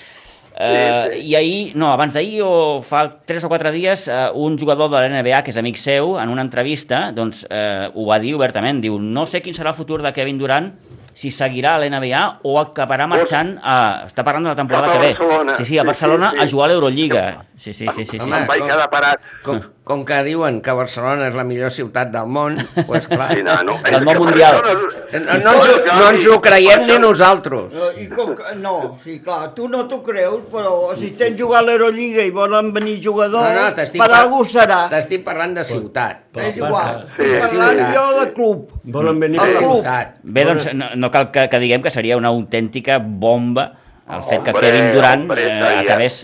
[0.56, 1.18] Uh, sí.
[1.28, 5.02] I ahir, no, abans d'ahir o fa 3 o 4 dies, uh, un jugador de
[5.02, 8.80] la NBA, que és amic seu, en una entrevista, doncs uh, ho va dir obertament,
[8.80, 10.70] diu, no sé quin serà el futur de Kevin Durant,
[11.16, 13.76] si seguirà a l'NBA o acabarà marxant a...
[14.04, 15.12] Està parlant de la temporada que ve.
[15.56, 16.44] Sí, sí, a Sí, Barcelona sí, sí.
[16.44, 17.22] a jugar a l'Eurolliga.
[17.56, 18.18] Sí, sí, sí, sí.
[18.18, 18.20] sí.
[18.20, 19.22] Home, Em vaig quedar parat.
[19.46, 23.28] Com, com que diuen que Barcelona és la millor ciutat del món, doncs pues, clar,
[23.36, 24.56] Sí, no, no, Del món mundial.
[24.66, 27.68] No, no, ens, no ens ho creiem ni nosaltres.
[27.70, 28.72] No, i com que, no,
[29.04, 32.96] sí, clar, tu no t'ho creus, però si estem jugant a l'Eurolliga i volen venir
[33.04, 34.80] jugadors, No, no, per par- algú serà.
[34.90, 36.24] T'estic parlant de ciutat.
[36.34, 37.30] És igual, Sí.
[37.38, 38.68] estic parlant jo de club.
[38.98, 39.38] Volen venir...
[39.38, 39.76] Per- club.
[39.78, 40.16] ciutat.
[40.24, 43.70] Bé, doncs no, no cal que, que diguem que seria una autèntica bomba
[44.06, 46.20] el fet que Hombre, Kevin Durant hombre, eh, acabés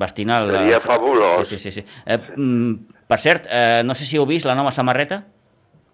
[0.00, 0.52] vestint el...
[0.52, 1.48] Seria fabulós.
[1.48, 1.82] Sí, sí, sí.
[1.82, 2.02] sí.
[2.06, 5.24] Eh, mm, per cert, eh, no sé si heu vist la nova samarreta.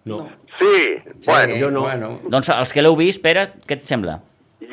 [0.05, 0.21] No.
[0.59, 0.75] Sí,
[1.23, 1.81] Sí, bueno, jo no.
[1.87, 4.19] Bueno, Doncs els que l'heu vist, Pere, què et sembla?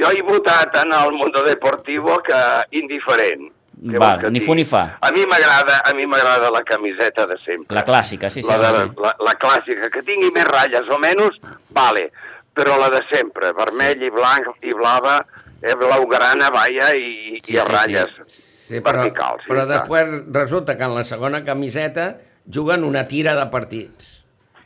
[0.00, 2.38] jo he votat en el Mundo Deportivo que
[2.78, 3.50] indiferent.
[3.80, 4.96] Què Val, que ni fu ni fa.
[5.00, 7.74] A mi m'agrada, a mi m'agrada la camiseta de sempre.
[7.76, 8.64] La clàssica, sí, sí, la, sí.
[8.76, 9.02] de, sí.
[9.04, 11.40] La, la clàssica, que tingui més ratlles o menys,
[11.76, 12.10] vale,
[12.56, 15.20] però la de sempre, vermell i blanc i blava,
[15.62, 19.44] eh, blaugrana, vaja, i, Sí, i a sí, ratlles sí, però, verticals.
[19.48, 19.80] però ja està.
[19.82, 22.16] després resulta que en la segona camiseta
[22.52, 24.16] juguen una tira de partits.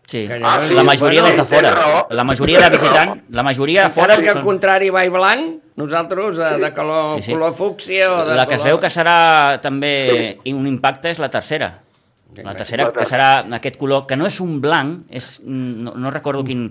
[0.06, 0.28] Sí.
[0.30, 2.06] Ah, sí, La majoria bueno, dels de fora.
[2.10, 4.18] La majoria de visitant, la majoria de fora...
[4.20, 7.32] Que al són- contrari va i blanc, nosaltres de, de color, Sí, sí.
[7.32, 8.74] color fúcsia o de La que es color...
[8.76, 9.16] veu que serà
[9.64, 11.80] també un impacte és la tercera.
[12.36, 16.44] La tercera, que serà aquest color, que no és un blanc, és, no, no recordo
[16.44, 16.68] quin...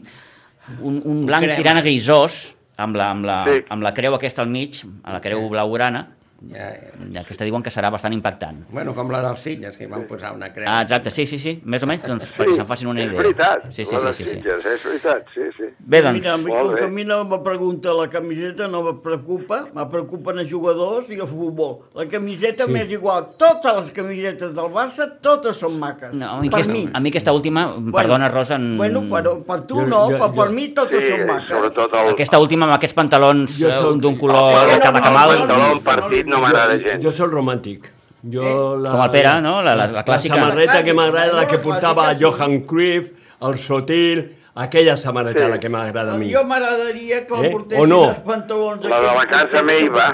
[0.79, 3.63] Un, un blanc tirant a grisós, amb la, amb, la, Sí.
[3.69, 6.07] amb la creu aquesta al mig, a la creu blaugrana,
[6.51, 6.71] Ja,
[7.13, 7.21] ja.
[7.21, 8.65] aquesta diuen que serà bastant impactant.
[8.69, 10.79] Bueno, com la dels Sitges, que hi van posar una crema.
[10.79, 13.13] Ah, exacte, sí, sí, sí, més o menys, doncs, perquè se'n facin una idea.
[13.13, 14.36] És veritat, Sí, sí, la sí, sí, sí.
[14.41, 15.69] Sitges, és veritat, sí, sí.
[15.79, 18.67] Bé, doncs, Mira, a mi, Molt com que a mi no me pregunta la camiseta,
[18.67, 21.79] no me preocupa, me preocupen els jugadors i el futbol.
[21.95, 22.71] La camiseta Sí.
[22.71, 23.29] m'és igual.
[23.38, 26.13] Totes les camisetes del Barça, totes són maques.
[26.13, 26.89] no, a, mi per aquesta, mi.
[26.93, 28.77] a mi aquesta última, perdona, Rosa, en...
[28.77, 31.51] Bueno, però per tu Jo- no, jo- però per jo- mi totes Sí, són maques.
[31.77, 35.47] el, aquesta última amb aquests pantalons Jo eh, d'un color Ah, de cada camal, no,
[35.47, 37.04] pantaló partit no m'agrada gens.
[37.04, 37.89] Jo sóc romàntic.
[38.24, 39.62] Jo la, Com el Pere, no?
[39.62, 40.36] La- la- la clàssica.
[40.36, 42.24] La samarreta que m'agrada, la que portava sí.
[42.24, 43.10] Johan Cruyff,
[43.41, 44.22] el Sotil,
[44.56, 46.32] aquella samarreta la que m'agrada a mi.
[46.32, 47.52] Jo m'agradaria que la Eh?
[47.52, 48.04] portessin O no?
[48.12, 50.12] els pantalons La de la casa meva.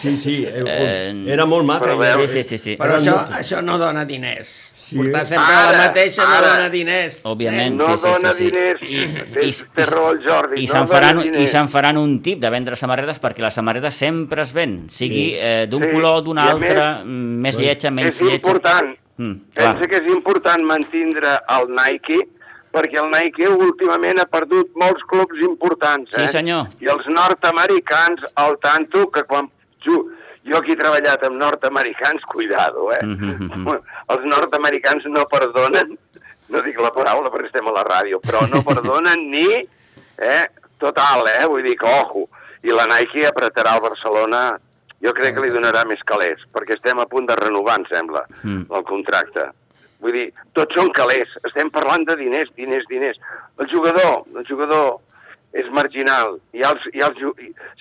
[0.00, 1.86] Sí, sí, eh, Eh, era molt maca.
[1.86, 2.14] però ja.
[2.26, 2.76] Sí, sí, sí, sí.
[2.76, 4.70] Però això, això no dona diners.
[4.84, 4.96] Sí.
[4.98, 6.48] Portar sempre Ara, la mateixa no ara.
[6.50, 7.22] dona diners.
[7.24, 8.44] Òbviament, No sí, sí, dona sí, sí.
[8.50, 9.60] diners.
[9.64, 12.50] Té- té raó el Jordi, I no se'n faran, i se'n faran un tip de
[12.50, 15.36] vendre samarretes perquè la samarreta sempre es ven, sigui Sí.
[15.40, 18.34] eh, d'un Sí, color, d'un i a altre, més- mm, més lletja, menys és lletja.
[18.50, 18.94] important.
[19.16, 19.72] Mm, clar.
[19.78, 22.28] Pensa que és important mantindre el Nike
[22.74, 26.10] perquè el Nike últimament ha perdut molts clubs importants.
[26.12, 26.28] Sí, Eh?
[26.28, 26.66] senyor.
[26.80, 29.48] I els nord-americans, al tanto, que quan...
[30.44, 33.00] Jo aquí he treballat amb nord-americans, cuidado, eh?
[33.04, 33.48] Mhm,
[34.12, 35.96] Els nord-americans no perdonen,
[36.52, 39.48] no dic la paraula perquè estem a la ràdio, però no perdonen ni,
[40.18, 40.44] eh?
[40.78, 41.46] Total, eh?
[41.48, 42.26] Vull dir que, ojo,
[42.64, 44.58] i la Nike apretarà el Barcelona,
[45.04, 48.24] jo crec que li donarà més calés, perquè estem a punt de renovar, em sembla,
[48.42, 48.66] Mm.
[48.72, 49.48] el contracte.
[50.00, 53.16] Vull dir, tots són calés, estem parlant de diners, diners, diners.
[53.58, 54.98] El jugador, el jugador
[55.54, 57.16] és marginal, i els, i els,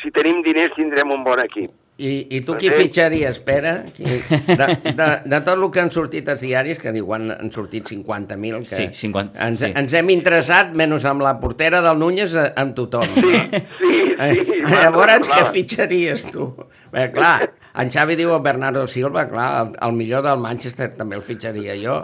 [0.01, 1.71] si tenim diners tindrem un bon equip.
[1.97, 2.73] I, I tu qui Sí.
[2.73, 3.73] fitxaries, Pere?
[3.99, 8.63] De, de, de tot el que han sortit els diaris, que diuen han sortit 50.000,
[8.65, 9.69] que Sí, 50, ens, sí.
[9.77, 13.05] ens hem interessat, menys amb la portera del Núñez, eh, amb tothom.
[13.13, 13.35] Sí,
[13.79, 14.57] sí, Eh, sí.
[14.71, 15.51] Llavors, què clar.
[15.53, 16.47] fitxaries tu?
[16.91, 17.51] Bé, clar,
[17.81, 21.77] en Xavi diu el Bernardo Silva, clar, el, el millor del Manchester també el fitxaria
[21.81, 21.95] jo.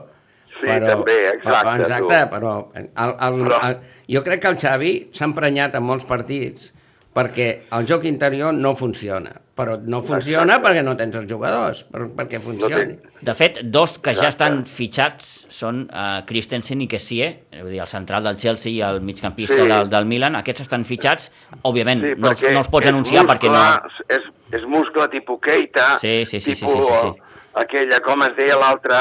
[0.59, 2.31] Sí, també, exacte, Però, exacte, tu.
[2.35, 3.77] però, el, el, Però- el,
[4.11, 6.73] jo crec que el Xavi s'ha emprenyat en molts partits
[7.15, 7.47] perquè
[7.77, 9.31] el joc interior no funciona.
[9.59, 10.63] Però no funciona Exacte.
[10.69, 12.95] perquè no tens els jugadors, per, perquè funcioni.
[13.19, 14.29] De fet, dos que ja Exacte.
[14.29, 17.27] estan fitxats són uh, Christensen i Kessie,
[17.59, 19.67] vull dir, el central del Chelsea i el migcampista Sí.
[19.67, 21.27] del, del Milan, aquests estan fitxats,
[21.67, 23.59] òbviament, Sí, no, no els pots és anunciar perquè no...
[23.59, 24.29] muscle, És,
[24.61, 27.43] és muscle tipus Keita, Sí, sí, sí, sí, tipus sí, sí, sí.
[27.65, 28.95] aquella, com es deia l'altre,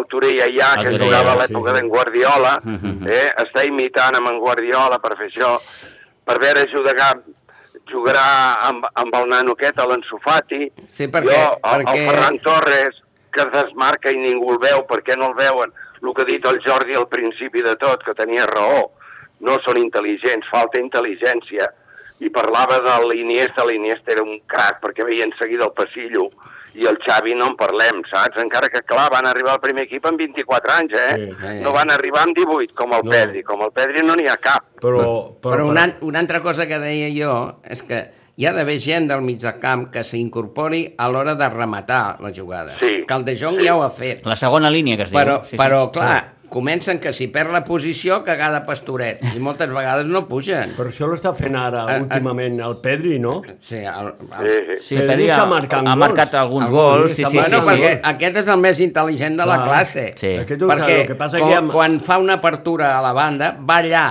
[0.00, 1.42] el Torella ja, El que Torella, jugava a sí.
[1.52, 3.06] l'època d'en Guardiola, Mhm.
[3.06, 3.28] eh?
[3.46, 5.54] està imitant amb en Guardiola per fer això,
[6.24, 7.12] per veure jugar
[7.90, 8.24] jugarà
[8.68, 10.70] amb, amb el nano aquest, l'Ansu Fati.
[10.86, 13.00] Sí, perquè- Jo, el, perquè- el Ferran Torres,
[13.32, 15.72] que es desmarca i ningú el veu, per què no el veuen?
[16.02, 18.90] El que ha dit el Jordi al principi de tot, que tenia raó,
[19.40, 21.68] no són intel·ligents, falta intel·ligència.
[22.20, 26.30] I parlava de l'Iniesta, l'Iniesta era un crac, perquè veia en seguida el passillo,
[26.74, 28.40] i el Xavi no en parlem, saps?
[28.42, 31.14] Encara que, clar, van arribar al primer equip amb 24 anys, eh?
[31.20, 31.54] Sí, sí.
[31.62, 33.10] No van arribar amb 18, com el No.
[33.14, 33.42] Pedri.
[33.46, 34.66] Com el Pedri no n'hi ha cap.
[34.82, 35.04] Però,
[35.40, 38.02] però, Però una, una altra cosa que deia jo és que
[38.36, 42.34] hi ha d'haver gent del mig del camp que s'incorpori a l'hora de rematar les
[42.38, 42.76] jugades.
[42.82, 43.04] Sí.
[43.06, 44.24] Que el De Jong ja ho ha fet.
[44.26, 45.50] La segona línia que es Però, diu.
[45.52, 45.92] Sí, però sí.
[46.00, 49.18] clar, comencen que si perd la posició, cagada pastoret.
[49.34, 50.72] I moltes vegades no pugen.
[50.78, 52.02] però això l'està fent ara Eh, eh.
[52.04, 53.40] últimament el Pedri, no?
[53.58, 54.78] Sí, el, el, Sí, sí.
[54.86, 57.66] Sí, Pedri Pedri ha, està marcant ha marcat alguns gols, sí, està sí, bueno, sí,
[57.66, 57.98] marcant sí.
[57.98, 59.66] perquè aquest és el més intel·ligent de la Clar.
[59.68, 60.06] classe.
[60.16, 60.32] Sí.
[60.44, 61.72] Aquest Perquè que passa quan, que amb...
[61.74, 64.04] quan fa una apertura a la banda, va allà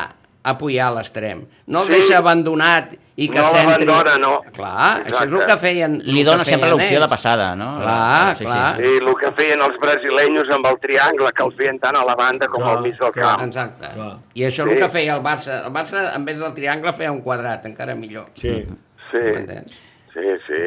[0.43, 1.45] a apoyar a l'extrem.
[1.67, 1.93] No el Sí.
[2.01, 3.85] deixa abandonat i que No centri...
[3.85, 4.41] l'abandona, no.
[4.55, 5.45] Clar, això és el Exacte.
[5.51, 7.79] que feien el Li dona sempre l'opció de passada, no?
[7.79, 8.75] Clar, Sí, clar.
[8.77, 12.15] Sí, el que feien els brasilenyos amb el triangle, que el feien tant a la
[12.15, 13.35] banda com Clar, al mig del clar.
[13.37, 13.47] camp.
[13.47, 13.91] Exacte.
[13.93, 14.17] Clar.
[14.33, 14.73] I això és Sí.
[14.73, 15.59] el que feia el Barça.
[15.67, 18.29] El Barça, en vez del triangle, feia un quadrat, encara millor.
[18.33, 18.65] Sí.
[19.11, 19.19] Sí,
[20.13, 20.63] sí, sí.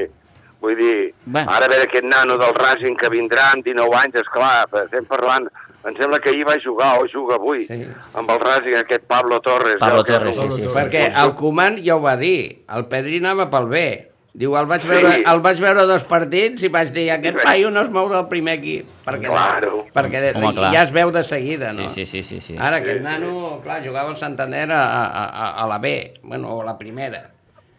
[0.60, 1.40] Vull dir, Bé.
[1.46, 5.48] ara ve aquest nano del Racing que vindrà amb 19 anys, esclar, estem parlant...
[5.86, 7.86] Em sembla que ahir va jugar o juga avui Sí.
[8.14, 9.76] amb el Racing, aquest Pablo Torres.
[9.78, 10.62] Pablo que- Torres, sí, sí.
[10.62, 10.68] Sí.
[10.74, 14.10] Perquè el Koeman ja ho va dir, el Pedri anava pel bé.
[14.36, 15.22] Diu, el vaig, veure, Sí.
[15.32, 18.58] el vaig veure dos partits i vaig dir, aquest paio no es mou del primer
[18.58, 18.84] equip.
[19.06, 19.86] Perquè, Claro.
[19.94, 20.72] perquè Home, clar.
[20.74, 21.88] ja es veu de seguida, no?
[21.88, 22.56] Sí, sí, sí, sí, sí.
[22.58, 26.60] Ara, aquest nano, clar, jugava al Santander a, a, a, a la B, bueno, o
[26.60, 27.30] a la primera.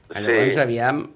[0.10, 0.60] Llavors, Sí.
[0.62, 1.12] aviam,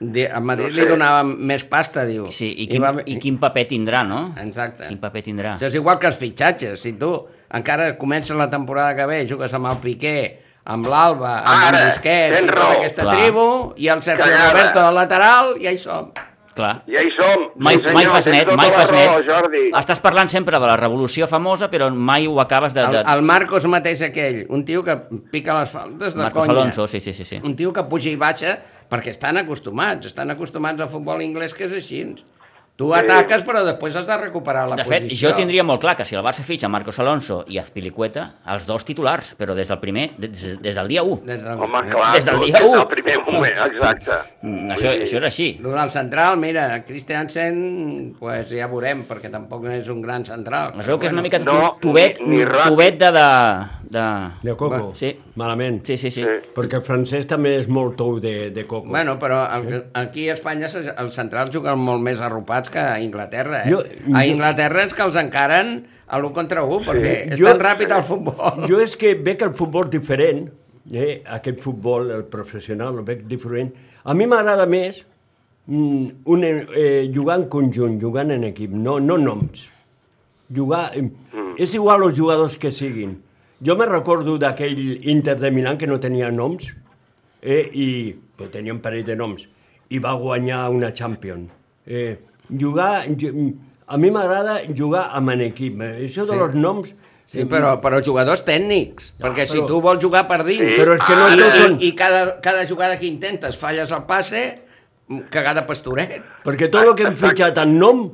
[0.00, 2.26] de, a Madrid li donàvem més pasta, diu.
[2.34, 4.34] Sí, i quin, va, i quin paper tindrà, no?
[4.42, 4.90] Exacte.
[4.90, 5.54] Quin paper tindrà?
[5.56, 6.80] Això és igual que els fitxatges.
[6.82, 7.12] Si tu
[7.56, 10.18] encara comences la temporada que ve, jugues amb el Piqué,
[10.66, 12.78] amb l'Alba, amb Ara, en Busquets, i tota raó.
[12.80, 13.18] aquesta Clar.
[13.20, 14.48] tribu, i el Sergio Cagada.
[14.52, 16.10] Roberto al lateral, i ja hi som.
[16.56, 16.70] Clar.
[16.88, 17.42] Ja hi som.
[17.60, 19.10] Mai, Sí, senyor, mai fas net, tota mai fas net.
[19.26, 19.64] Jordi.
[19.76, 22.80] Estàs parlant sempre de la revolució famosa, però mai ho acabes de...
[22.80, 23.02] El, de...
[23.12, 24.96] el Marcos mateix aquell, un tio que
[25.30, 26.56] pica les faltes de Marcos conya.
[26.58, 27.24] Alonso, sí, sí, sí.
[27.28, 27.40] sí.
[27.44, 28.56] Un tio que puja i baixa
[28.90, 32.04] perquè estan acostumats, estan acostumats al futbol anglès que és així.
[32.76, 35.30] Tu ataques però després has de recuperar la De fet, posició.
[35.30, 38.84] jo tindria molt clar que si el Barça fitxa Marcos Alonso i Azpilicueta, els dos
[38.84, 41.22] titulars, però des del primer, des, des del dia 1.
[41.24, 41.56] Des del...
[41.64, 42.74] Home, clar, Des del dia des u.
[42.76, 44.18] del primer moment, exacte.
[44.42, 45.46] Mm, Això, això era així.
[45.64, 50.74] Lo del central, mira, Christiansen, pues ja veurem, perquè tampoc és un gran central.
[50.78, 53.26] Es veu que és una mica No, tubet, ni- ni tubet de, de,
[53.96, 54.04] de...
[54.44, 54.92] De coco?
[54.94, 55.10] Sí.
[55.40, 55.80] Malament.
[55.88, 56.22] Sí, sí, sí.
[56.22, 56.36] Sí.
[56.54, 58.90] Perquè el francès també és molt tou de, de coco.
[58.92, 63.00] Bueno, però el, aquí a Espanya se- els centrals juguen molt més arropats que a
[63.00, 63.72] Inglaterra, eh?
[63.72, 63.82] Jo-
[64.12, 65.74] a jo- Inglaterra és que els encaren
[66.06, 68.62] a l'1 contra 1, perquè és Jo- tan ràpid el futbol.
[68.70, 70.46] Jo és que veig el futbol diferent,
[70.92, 71.22] eh?
[71.40, 73.72] aquest futbol, el professional, el veig diferent.
[74.06, 75.00] A mi m'agrada més
[75.66, 79.64] mm, un, eh, jugar en conjunt, jugant en equip, no, no noms.
[80.54, 80.92] Jugar...
[80.94, 81.08] eh,
[81.58, 83.14] És igual els jugadors que siguin.
[83.64, 86.74] Jo me recordo d'aquell Inter de Milán que no tenia noms,
[87.42, 87.86] eh, i
[88.36, 89.46] però tenia un parell de noms,
[89.88, 91.50] i va guanyar una Champions.
[91.86, 92.18] Eh,
[92.50, 93.04] jugar...
[93.16, 93.54] ju-
[93.88, 95.80] A mi m'agrada jugar amb en equip.
[95.80, 96.38] Eh, Això de Sí.
[96.40, 96.88] los noms...
[97.26, 101.02] Sí, però, però jugadors tècnics, perquè si però- tu vols jugar per dins Però és
[101.06, 104.42] que no i, tots són- i cada, cada jugada que intentes falles el passe,
[105.30, 106.20] cagada pastoret.
[106.44, 108.10] Perquè tot el que hem fitxat en nom,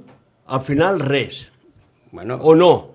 [0.46, 1.50] al final res.
[2.10, 2.91] Bueno, O no?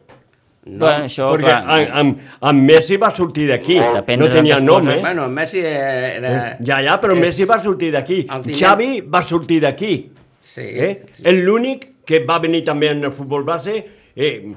[0.67, 0.85] No.
[0.85, 2.11] Bueno, això, Perquè clar, en, en,
[2.49, 3.77] en Messi va sortir d'aquí.
[3.79, 4.97] No tenia nom, eh?
[5.01, 6.57] bueno, Messi era...
[6.59, 8.23] Ja, ja, però és- Messi va sortir d'aquí.
[8.27, 10.11] Tinent- Xavi va sortir d'aquí.
[10.39, 10.93] Sí, Eh?
[11.23, 13.73] És l'únic que va venir també en el futbol base
[14.15, 14.53] eh,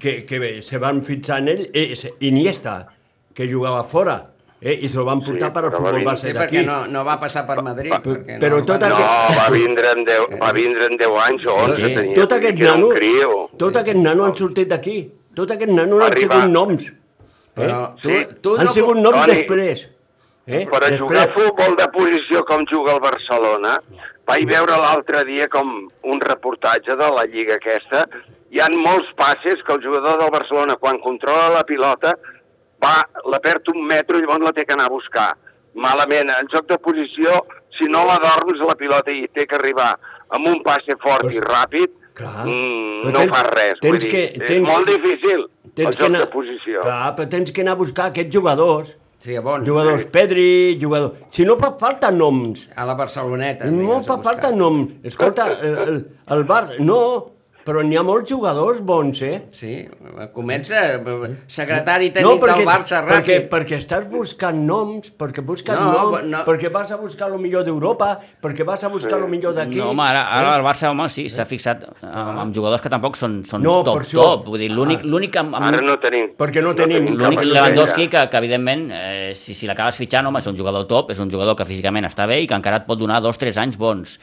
[0.00, 2.86] que, que se van fixar en ell és Iniesta,
[3.34, 4.32] que jugava fora.
[4.58, 4.72] Eh?
[4.82, 6.56] I se lo van portar Sí, per al va futbol base sí d'aquí.
[6.56, 7.92] perquè no, no va passar per Madrid.
[7.92, 11.18] perquè però no, tot va- No, aquest- va vindre en 10, va vindre en 10
[11.26, 11.94] anys o 11 sí.
[11.94, 12.14] tenia.
[12.14, 13.50] Tot aquests que era un nanos, Crio.
[13.58, 14.96] tot aquests nanos han sortit d'aquí.
[15.36, 16.38] Tot aquests nanos han Arriba.
[16.40, 16.86] sigut noms.
[17.56, 18.24] Però tu, Sí.
[18.42, 18.72] tu Han no...
[18.72, 19.88] sigut noms Toni, després.
[20.46, 20.64] Eh?
[20.70, 23.78] Per a jugar a futbol de posició com juga el Barcelona,
[24.28, 28.04] vaig veure l'altre dia com un reportatge de la lliga aquesta,
[28.54, 32.14] hi han molts passes que el jugador del Barcelona, quan controla la pilota,
[32.82, 32.94] va,
[33.26, 35.32] la perd un metro i llavors la té que anar a buscar.
[35.74, 37.40] Malament, en joc de posició,
[37.76, 39.96] si no la dorms, la pilota hi té que arribar
[40.30, 43.74] amb un passe fort Pues, i ràpid, clar, mm, però no tens- fa res.
[43.80, 46.20] tens Vull dir, que- és tens- molt difícil el Tens que joc anar...
[46.24, 46.80] de posició.
[46.82, 48.96] Clar, però tens que anar a buscar aquests jugadors.
[49.18, 49.64] Sí, a bon.
[49.66, 51.12] Jugadors Pedri, jugadors...
[51.30, 52.68] Si no fa falta noms.
[52.76, 53.66] A la Barceloneta.
[53.72, 54.92] No fa falta noms.
[55.04, 55.98] Escolta, el, el,
[56.36, 56.76] el bar...
[56.80, 57.00] No,
[57.66, 59.40] però n'hi ha molts jugadors bons, eh?
[59.50, 59.72] Sí,
[60.32, 60.84] comença
[61.50, 63.48] secretari tècnic del Barça, perquè, ràpid.
[63.50, 66.44] perquè estàs buscant noms, perquè busques No, noms, no.
[66.46, 69.80] perquè vas a buscar el millor d'Europa, perquè vas a buscar el millor d'aquí.
[69.80, 73.16] No, home, ara, ara el Barça, home, sí, s'ha fixat amb, amb jugadors que tampoc
[73.18, 74.22] són, són No, top, això.
[74.22, 74.46] top.
[74.46, 76.30] Vull dir, l'únic, l'únic amb, amb, Ara no tenim.
[76.38, 80.46] Perquè no tenim- L'únic Lewandowski que, que evidentment, eh, si, si l'acabes fitxant, home, és
[80.46, 82.98] un jugador top, és un jugador que físicament està bé i que encara et pot
[82.98, 84.18] donar dos, tres anys bons.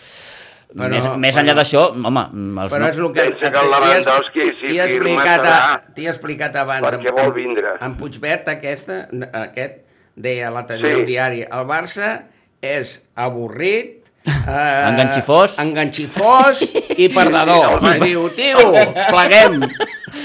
[0.73, 2.21] Però- més, més enllà d'això, home,
[2.63, 3.25] els Però és el que...
[3.29, 5.57] Pensa que el Lewandowski, si firma, serà
[5.93, 6.87] t'hi he explicat abans.
[6.87, 7.75] perquè vol vindre.
[7.85, 9.03] En Puigverd, aquesta,
[9.43, 9.83] aquest,
[10.15, 11.05] deia l'altre dia Sí.
[11.11, 12.23] diari, el Barça
[12.61, 15.57] és avorrit, eh, Enganxifós.
[15.59, 16.61] enganxifós
[16.97, 17.77] i perdedor.
[17.83, 18.69] I diu, tio,
[19.11, 19.61] pleguem.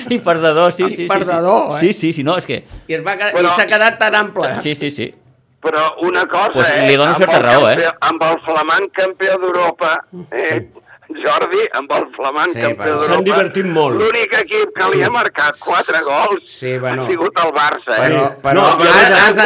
[0.08, 1.08] I perdedor, sí, sí, sí.
[1.12, 1.86] perdedor, sí.
[1.86, 1.92] eh?
[1.92, 2.62] Sí, sí, sí, no, és que...
[2.88, 3.02] I
[3.52, 4.54] s'ha quedat tan ample.
[4.62, 5.12] Sí, sí, sí.
[5.60, 6.86] Però una cosa, Pues eh?
[6.88, 7.74] li dono amb certa el raó, eh?
[7.74, 10.68] campió- Amb el flamant campió d'Europa, eh?
[11.08, 13.14] Jordi, amb el flamant Sí, campió però- d'Europa...
[13.14, 13.96] S'han divertit molt.
[13.98, 17.06] L'únic equip que li ha marcat quatre gols Sí, bueno.
[17.06, 18.02] ha sigut el Barça, eh?
[18.04, 19.38] Però, però No, a més, has,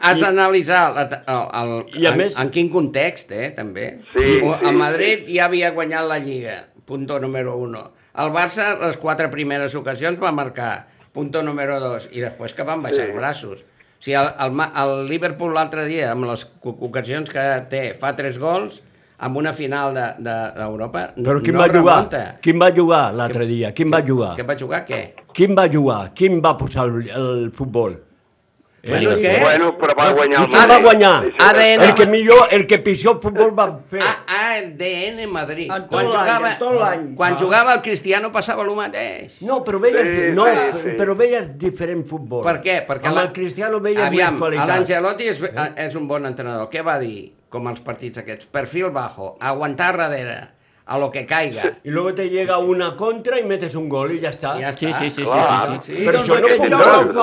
[0.00, 1.62] has d'analitzar el, a
[2.10, 4.00] en, més- en quin context, eh, també.
[4.16, 7.92] Sí, O- sí, el Madrid ja havia guanyat la Lliga, punto número uno.
[8.18, 12.82] El Barça, les quatre primeres ocasions, va marcar, punto número dos, i després que van
[12.82, 13.10] baixar Sí.
[13.12, 13.64] els braços.
[14.02, 18.34] O sigui, el, el, el Liverpool l'altre dia, amb les ocasions que té, fa tres
[18.42, 18.80] gols,
[19.22, 21.94] amb una final d'Europa, de, d'Europa, Però qui no va jugar?
[22.00, 22.22] remunta.
[22.42, 23.70] Qui va jugar l'altre dia?
[23.70, 24.32] Qui va jugar?
[24.40, 24.98] Què va jugar, què?
[25.32, 26.00] Qui va jugar?
[26.18, 27.94] Qui va posar el, el futbol?
[28.84, 29.32] Bueno, què?
[29.40, 30.82] Bueno, però va guanyar el va Madrid.
[30.84, 31.22] guanyar?
[31.22, 31.82] Sí, sí, ADN.
[31.86, 34.00] El que millor, el que pitjor futbol va fer.
[34.02, 35.70] A ADN Madrid.
[35.70, 37.04] En tot Quan l'any, jugava, en tot l'any.
[37.14, 39.36] quan jugava el Cristiano passava el mateix.
[39.42, 40.96] No, però veies, Sí, no, sí, sí.
[40.98, 42.42] però veies diferent futbol.
[42.42, 42.80] Per què?
[42.88, 44.66] Perquè amb el Cristiano veies Aviam, més qualitat.
[44.68, 45.42] l'Angelotti és,
[45.76, 46.68] és un bon entrenador.
[46.68, 48.46] Què va dir, com els partits aquests?
[48.50, 50.40] Perfil bajo, aguantar darrere,
[50.84, 51.78] a lo que caiga.
[51.84, 54.58] Y luego te llega una contra y metes un gol y ya está.
[54.60, 54.98] Ja Sí, està.
[54.98, 55.68] sí, sí, sí, Clar.
[55.68, 55.94] sí, sí.
[55.98, 56.72] Sí, Però doncs això no puc el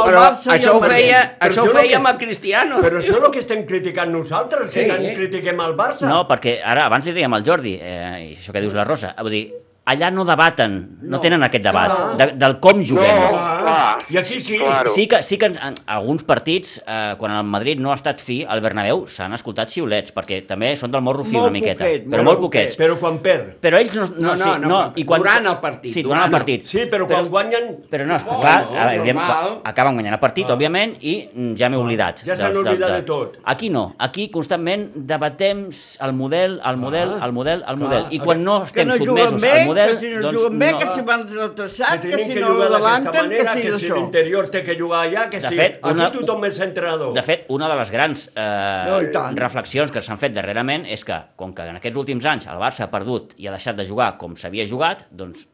[0.10, 2.80] Però i això ho feia, Però això ho no feia amb el Cristiano.
[2.82, 4.82] Però això és el que estem criticant nosaltres, Sí.
[4.84, 6.08] si tant critiquem el Barça.
[6.08, 9.14] No, perquè ara, abans li dèiem al Jordi, eh, i això que dius la Rosa,
[9.20, 9.54] vull dir,
[9.90, 13.20] allà no debaten, no, tenen aquest debat de, del com No, juguem.
[13.30, 13.98] clar.
[14.10, 14.58] I aquí sí.
[14.58, 14.90] Claro.
[14.90, 18.22] Sí que, sí que en, en alguns partits, eh, quan el Madrid no ha estat
[18.22, 21.84] fi, al Bernabéu s'han escoltat xiulets, perquè també són del morro fi Molt una miqueta,
[21.86, 22.70] poquet, però molt molt poquet.
[22.70, 22.80] poquets.
[22.80, 23.52] Però quan perd.
[23.62, 24.06] Però ells no...
[24.10, 26.66] No, No, no, sí, no, no, i quan, durant el partit, Sí, durant el partit.
[26.70, 27.70] Sí, però quan guanyen...
[27.90, 29.20] Però no, Oh, clar, no, evident,
[29.64, 31.14] acaben guanyant el partit, òbviament, i
[31.58, 32.24] ja m'he oblidat.
[32.28, 33.38] Ja s'han oblidat de tot.
[33.50, 35.68] Aquí no, aquí constantment debatem
[36.06, 39.44] el model, el model, Ah, el model, el model, i quan no estem no sotmesos
[39.44, 40.80] al model, poder, que si no doncs, juguen bé, no.
[40.80, 43.86] que si van retrasat, que, tenim si que no adelanten, que manera, si que si
[43.88, 43.96] això.
[44.00, 45.56] l'interior té que jugar allà, que De si...
[45.62, 47.14] fet, Aquí una- tothom és entrenador.
[47.14, 48.42] De fet, una de les grans eh,
[48.90, 52.60] No, reflexions que s'han fet darrerament és que, com que en aquests últims anys el
[52.62, 55.48] Barça ha perdut i ha deixat de jugar com s'havia jugat, doncs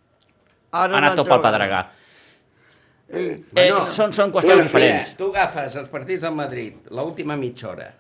[0.76, 1.86] Ara ha anat tot pel pedregar.
[3.08, 5.12] Eh, Eh, són, són qüestions diferents.
[5.14, 7.92] Mira, tu agafes els partits del Madrid, l'última mitja hora,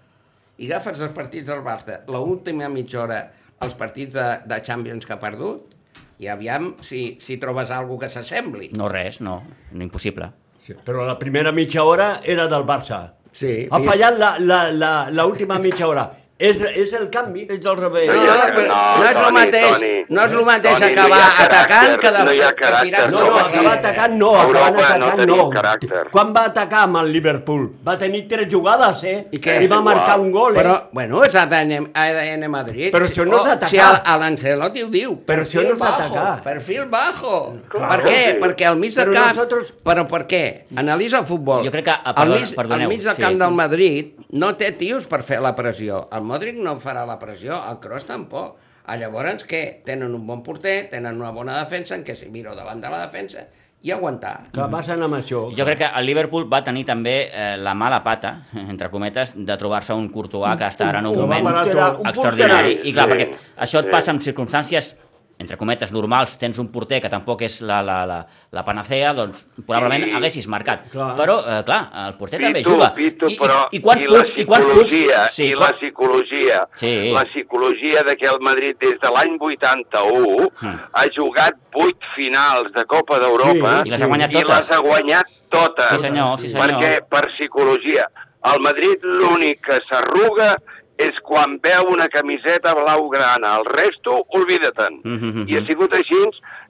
[0.58, 3.20] i agafes els partits del Barça, l'última mitja hora,
[3.62, 5.75] els partits de, de Champions que ha perdut,
[6.20, 8.72] i aviam si, si trobes alguna que s'assembli.
[8.78, 9.42] No res, no,
[9.72, 10.32] no impossible.
[10.66, 13.02] Sí, però la primera mitja hora era del Barça.
[13.36, 16.06] Sí, Ha fallat la, la, la, la última mitja hora.
[16.38, 17.46] És, és el canvi.
[17.50, 18.10] Ets al revés.
[18.10, 19.92] No, No, no, però no, no és el Toni, mateix, Toni.
[20.10, 22.64] no és el mateix Toni, no acabar caràcter, atacant que de no hi ha que
[22.66, 25.50] caràcter, tirar No, no, acabar atacant no, Europa acabar no atacant no.
[25.54, 26.02] caràcter.
[26.12, 27.64] Quan va atacar amb el Liverpool?
[27.88, 29.16] Va tenir tres jugades, eh?
[29.32, 29.56] I què?
[29.64, 30.60] I va marcar un gol, eh?
[30.60, 32.92] Però, bueno, és ADN, ADN Madrid.
[32.92, 33.70] Però això no és Oh, atacar.
[33.70, 35.16] Si el- a l'Ancelotti ho diu.
[35.26, 36.44] Però això no és bajo, atacar.
[36.44, 37.54] Perfil bajo.
[37.72, 38.20] Per què?
[38.34, 38.40] sí.
[38.44, 39.32] Perquè al mig Però camp...
[39.38, 40.66] nosotros- Però per què?
[40.76, 41.64] Analitza el futbol.
[41.64, 43.22] Jo crec que- ah, al mig, perdoneu, al mig del sí.
[43.22, 46.04] camp del Madrid no té tios per fer la pressió.
[46.16, 48.58] El Modric no farà la pressió, el Kroos tampoc.
[48.86, 49.82] Ah, Llavors, què?
[49.86, 53.00] Tenen un bon porter, tenen una bona defensa, en què si miro davant de la
[53.08, 53.48] defensa
[53.86, 54.48] i aguantar.
[54.54, 55.40] Que passen amb això.
[55.58, 58.36] Jo crec que el Liverpool va tenir també eh, la mala pata,
[58.72, 62.80] entre cometes, de trobar-se un Courtois que està ara en un un moment un extraordinari.
[62.90, 63.28] I clar, Sí, perquè
[63.66, 63.94] això et sí.
[63.94, 64.96] passa en circumstàncies
[65.38, 68.22] entre cometes, normals, tens un porter que tampoc és la, la, la,
[68.56, 70.12] la panacea, doncs probablement Sí.
[70.16, 70.86] haguessis marcat.
[70.92, 71.10] Clar.
[71.18, 72.94] Però, eh, clar, el porter també Pitu, juga.
[72.96, 74.92] Pitu, I, però i, i quants i punts, i quants punts...
[75.36, 77.12] Sí, i la psicologia, Sí.
[77.12, 80.80] la psicologia de que el Madrid des de l'any 81 Mm.
[80.94, 84.56] ha jugat vuit finals de Copa d'Europa Sí, I les ha guanyat i totes.
[84.56, 85.90] les ha guanyat totes.
[85.92, 86.64] Sí, senyor, sí, senyor.
[86.70, 88.08] Perquè per psicologia,
[88.54, 90.56] el Madrid l'únic que s'arruga
[91.02, 93.58] és quan veu una camiseta blaugrana.
[93.60, 95.02] El resto, oblida-te'n.
[95.04, 96.22] Mhm, I ha sigut així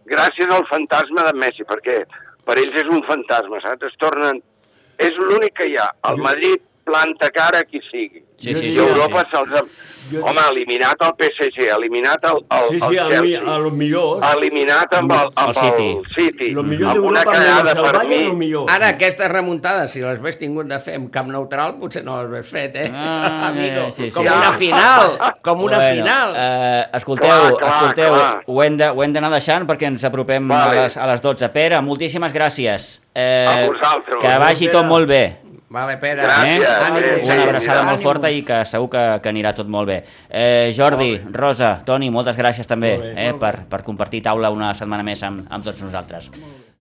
[0.10, 2.04] gràcies al fantasma de Messi, perquè
[2.46, 3.84] per ells és un fantasma, saps?
[3.92, 4.42] Es tornen...
[4.98, 5.90] És l'únic que hi ha.
[6.08, 8.22] El Madrid planta cara a qui sigui.
[8.38, 9.32] Sí, sí, I sí, Europa sí.
[9.32, 9.64] se'ls ha...
[10.22, 13.72] Home, ha eliminat el PSG, ha eliminat el, el, Sí, sí, el Chelsea, a lo
[13.72, 14.20] millor.
[14.24, 15.88] ha eliminat amb el, amb El City.
[15.98, 16.50] el City.
[16.54, 18.20] Lo millor amb una cagada el per mi.
[18.38, 18.70] millor.
[18.70, 22.28] Ara, aquestes remuntades, si les hagués tingut de fer en camp neutral, potser no les
[22.30, 22.92] hagués fet, eh?
[22.94, 24.12] Ah, Amigo, sí, sí.
[24.12, 24.36] com Ja.
[24.38, 25.18] una final,
[25.48, 26.36] com una Bueno, final.
[26.38, 28.44] Eh, escolteu, Clar, clar, escolteu, clar.
[28.46, 30.78] ho hem de- d'anar deixant perquè ens apropem Vale.
[30.78, 31.50] a, les, a les 12.
[31.50, 33.02] Pere, moltíssimes gràcies.
[33.16, 34.22] Eh, A vosaltres.
[34.22, 35.24] que vagi tot molt bé.
[35.76, 36.24] Vale, Pere.
[36.24, 36.62] Gràcies.
[36.64, 36.76] Eh?
[36.88, 37.90] Ànim, Una abraçada ànim.
[37.92, 39.98] molt forta i que segur que, que anirà tot molt bé.
[40.30, 44.72] Eh, Jordi, Rosa, Toni, moltes gràcies també Molt bé, eh, per, per compartir taula una
[44.78, 46.32] setmana més amb, amb tots nosaltres.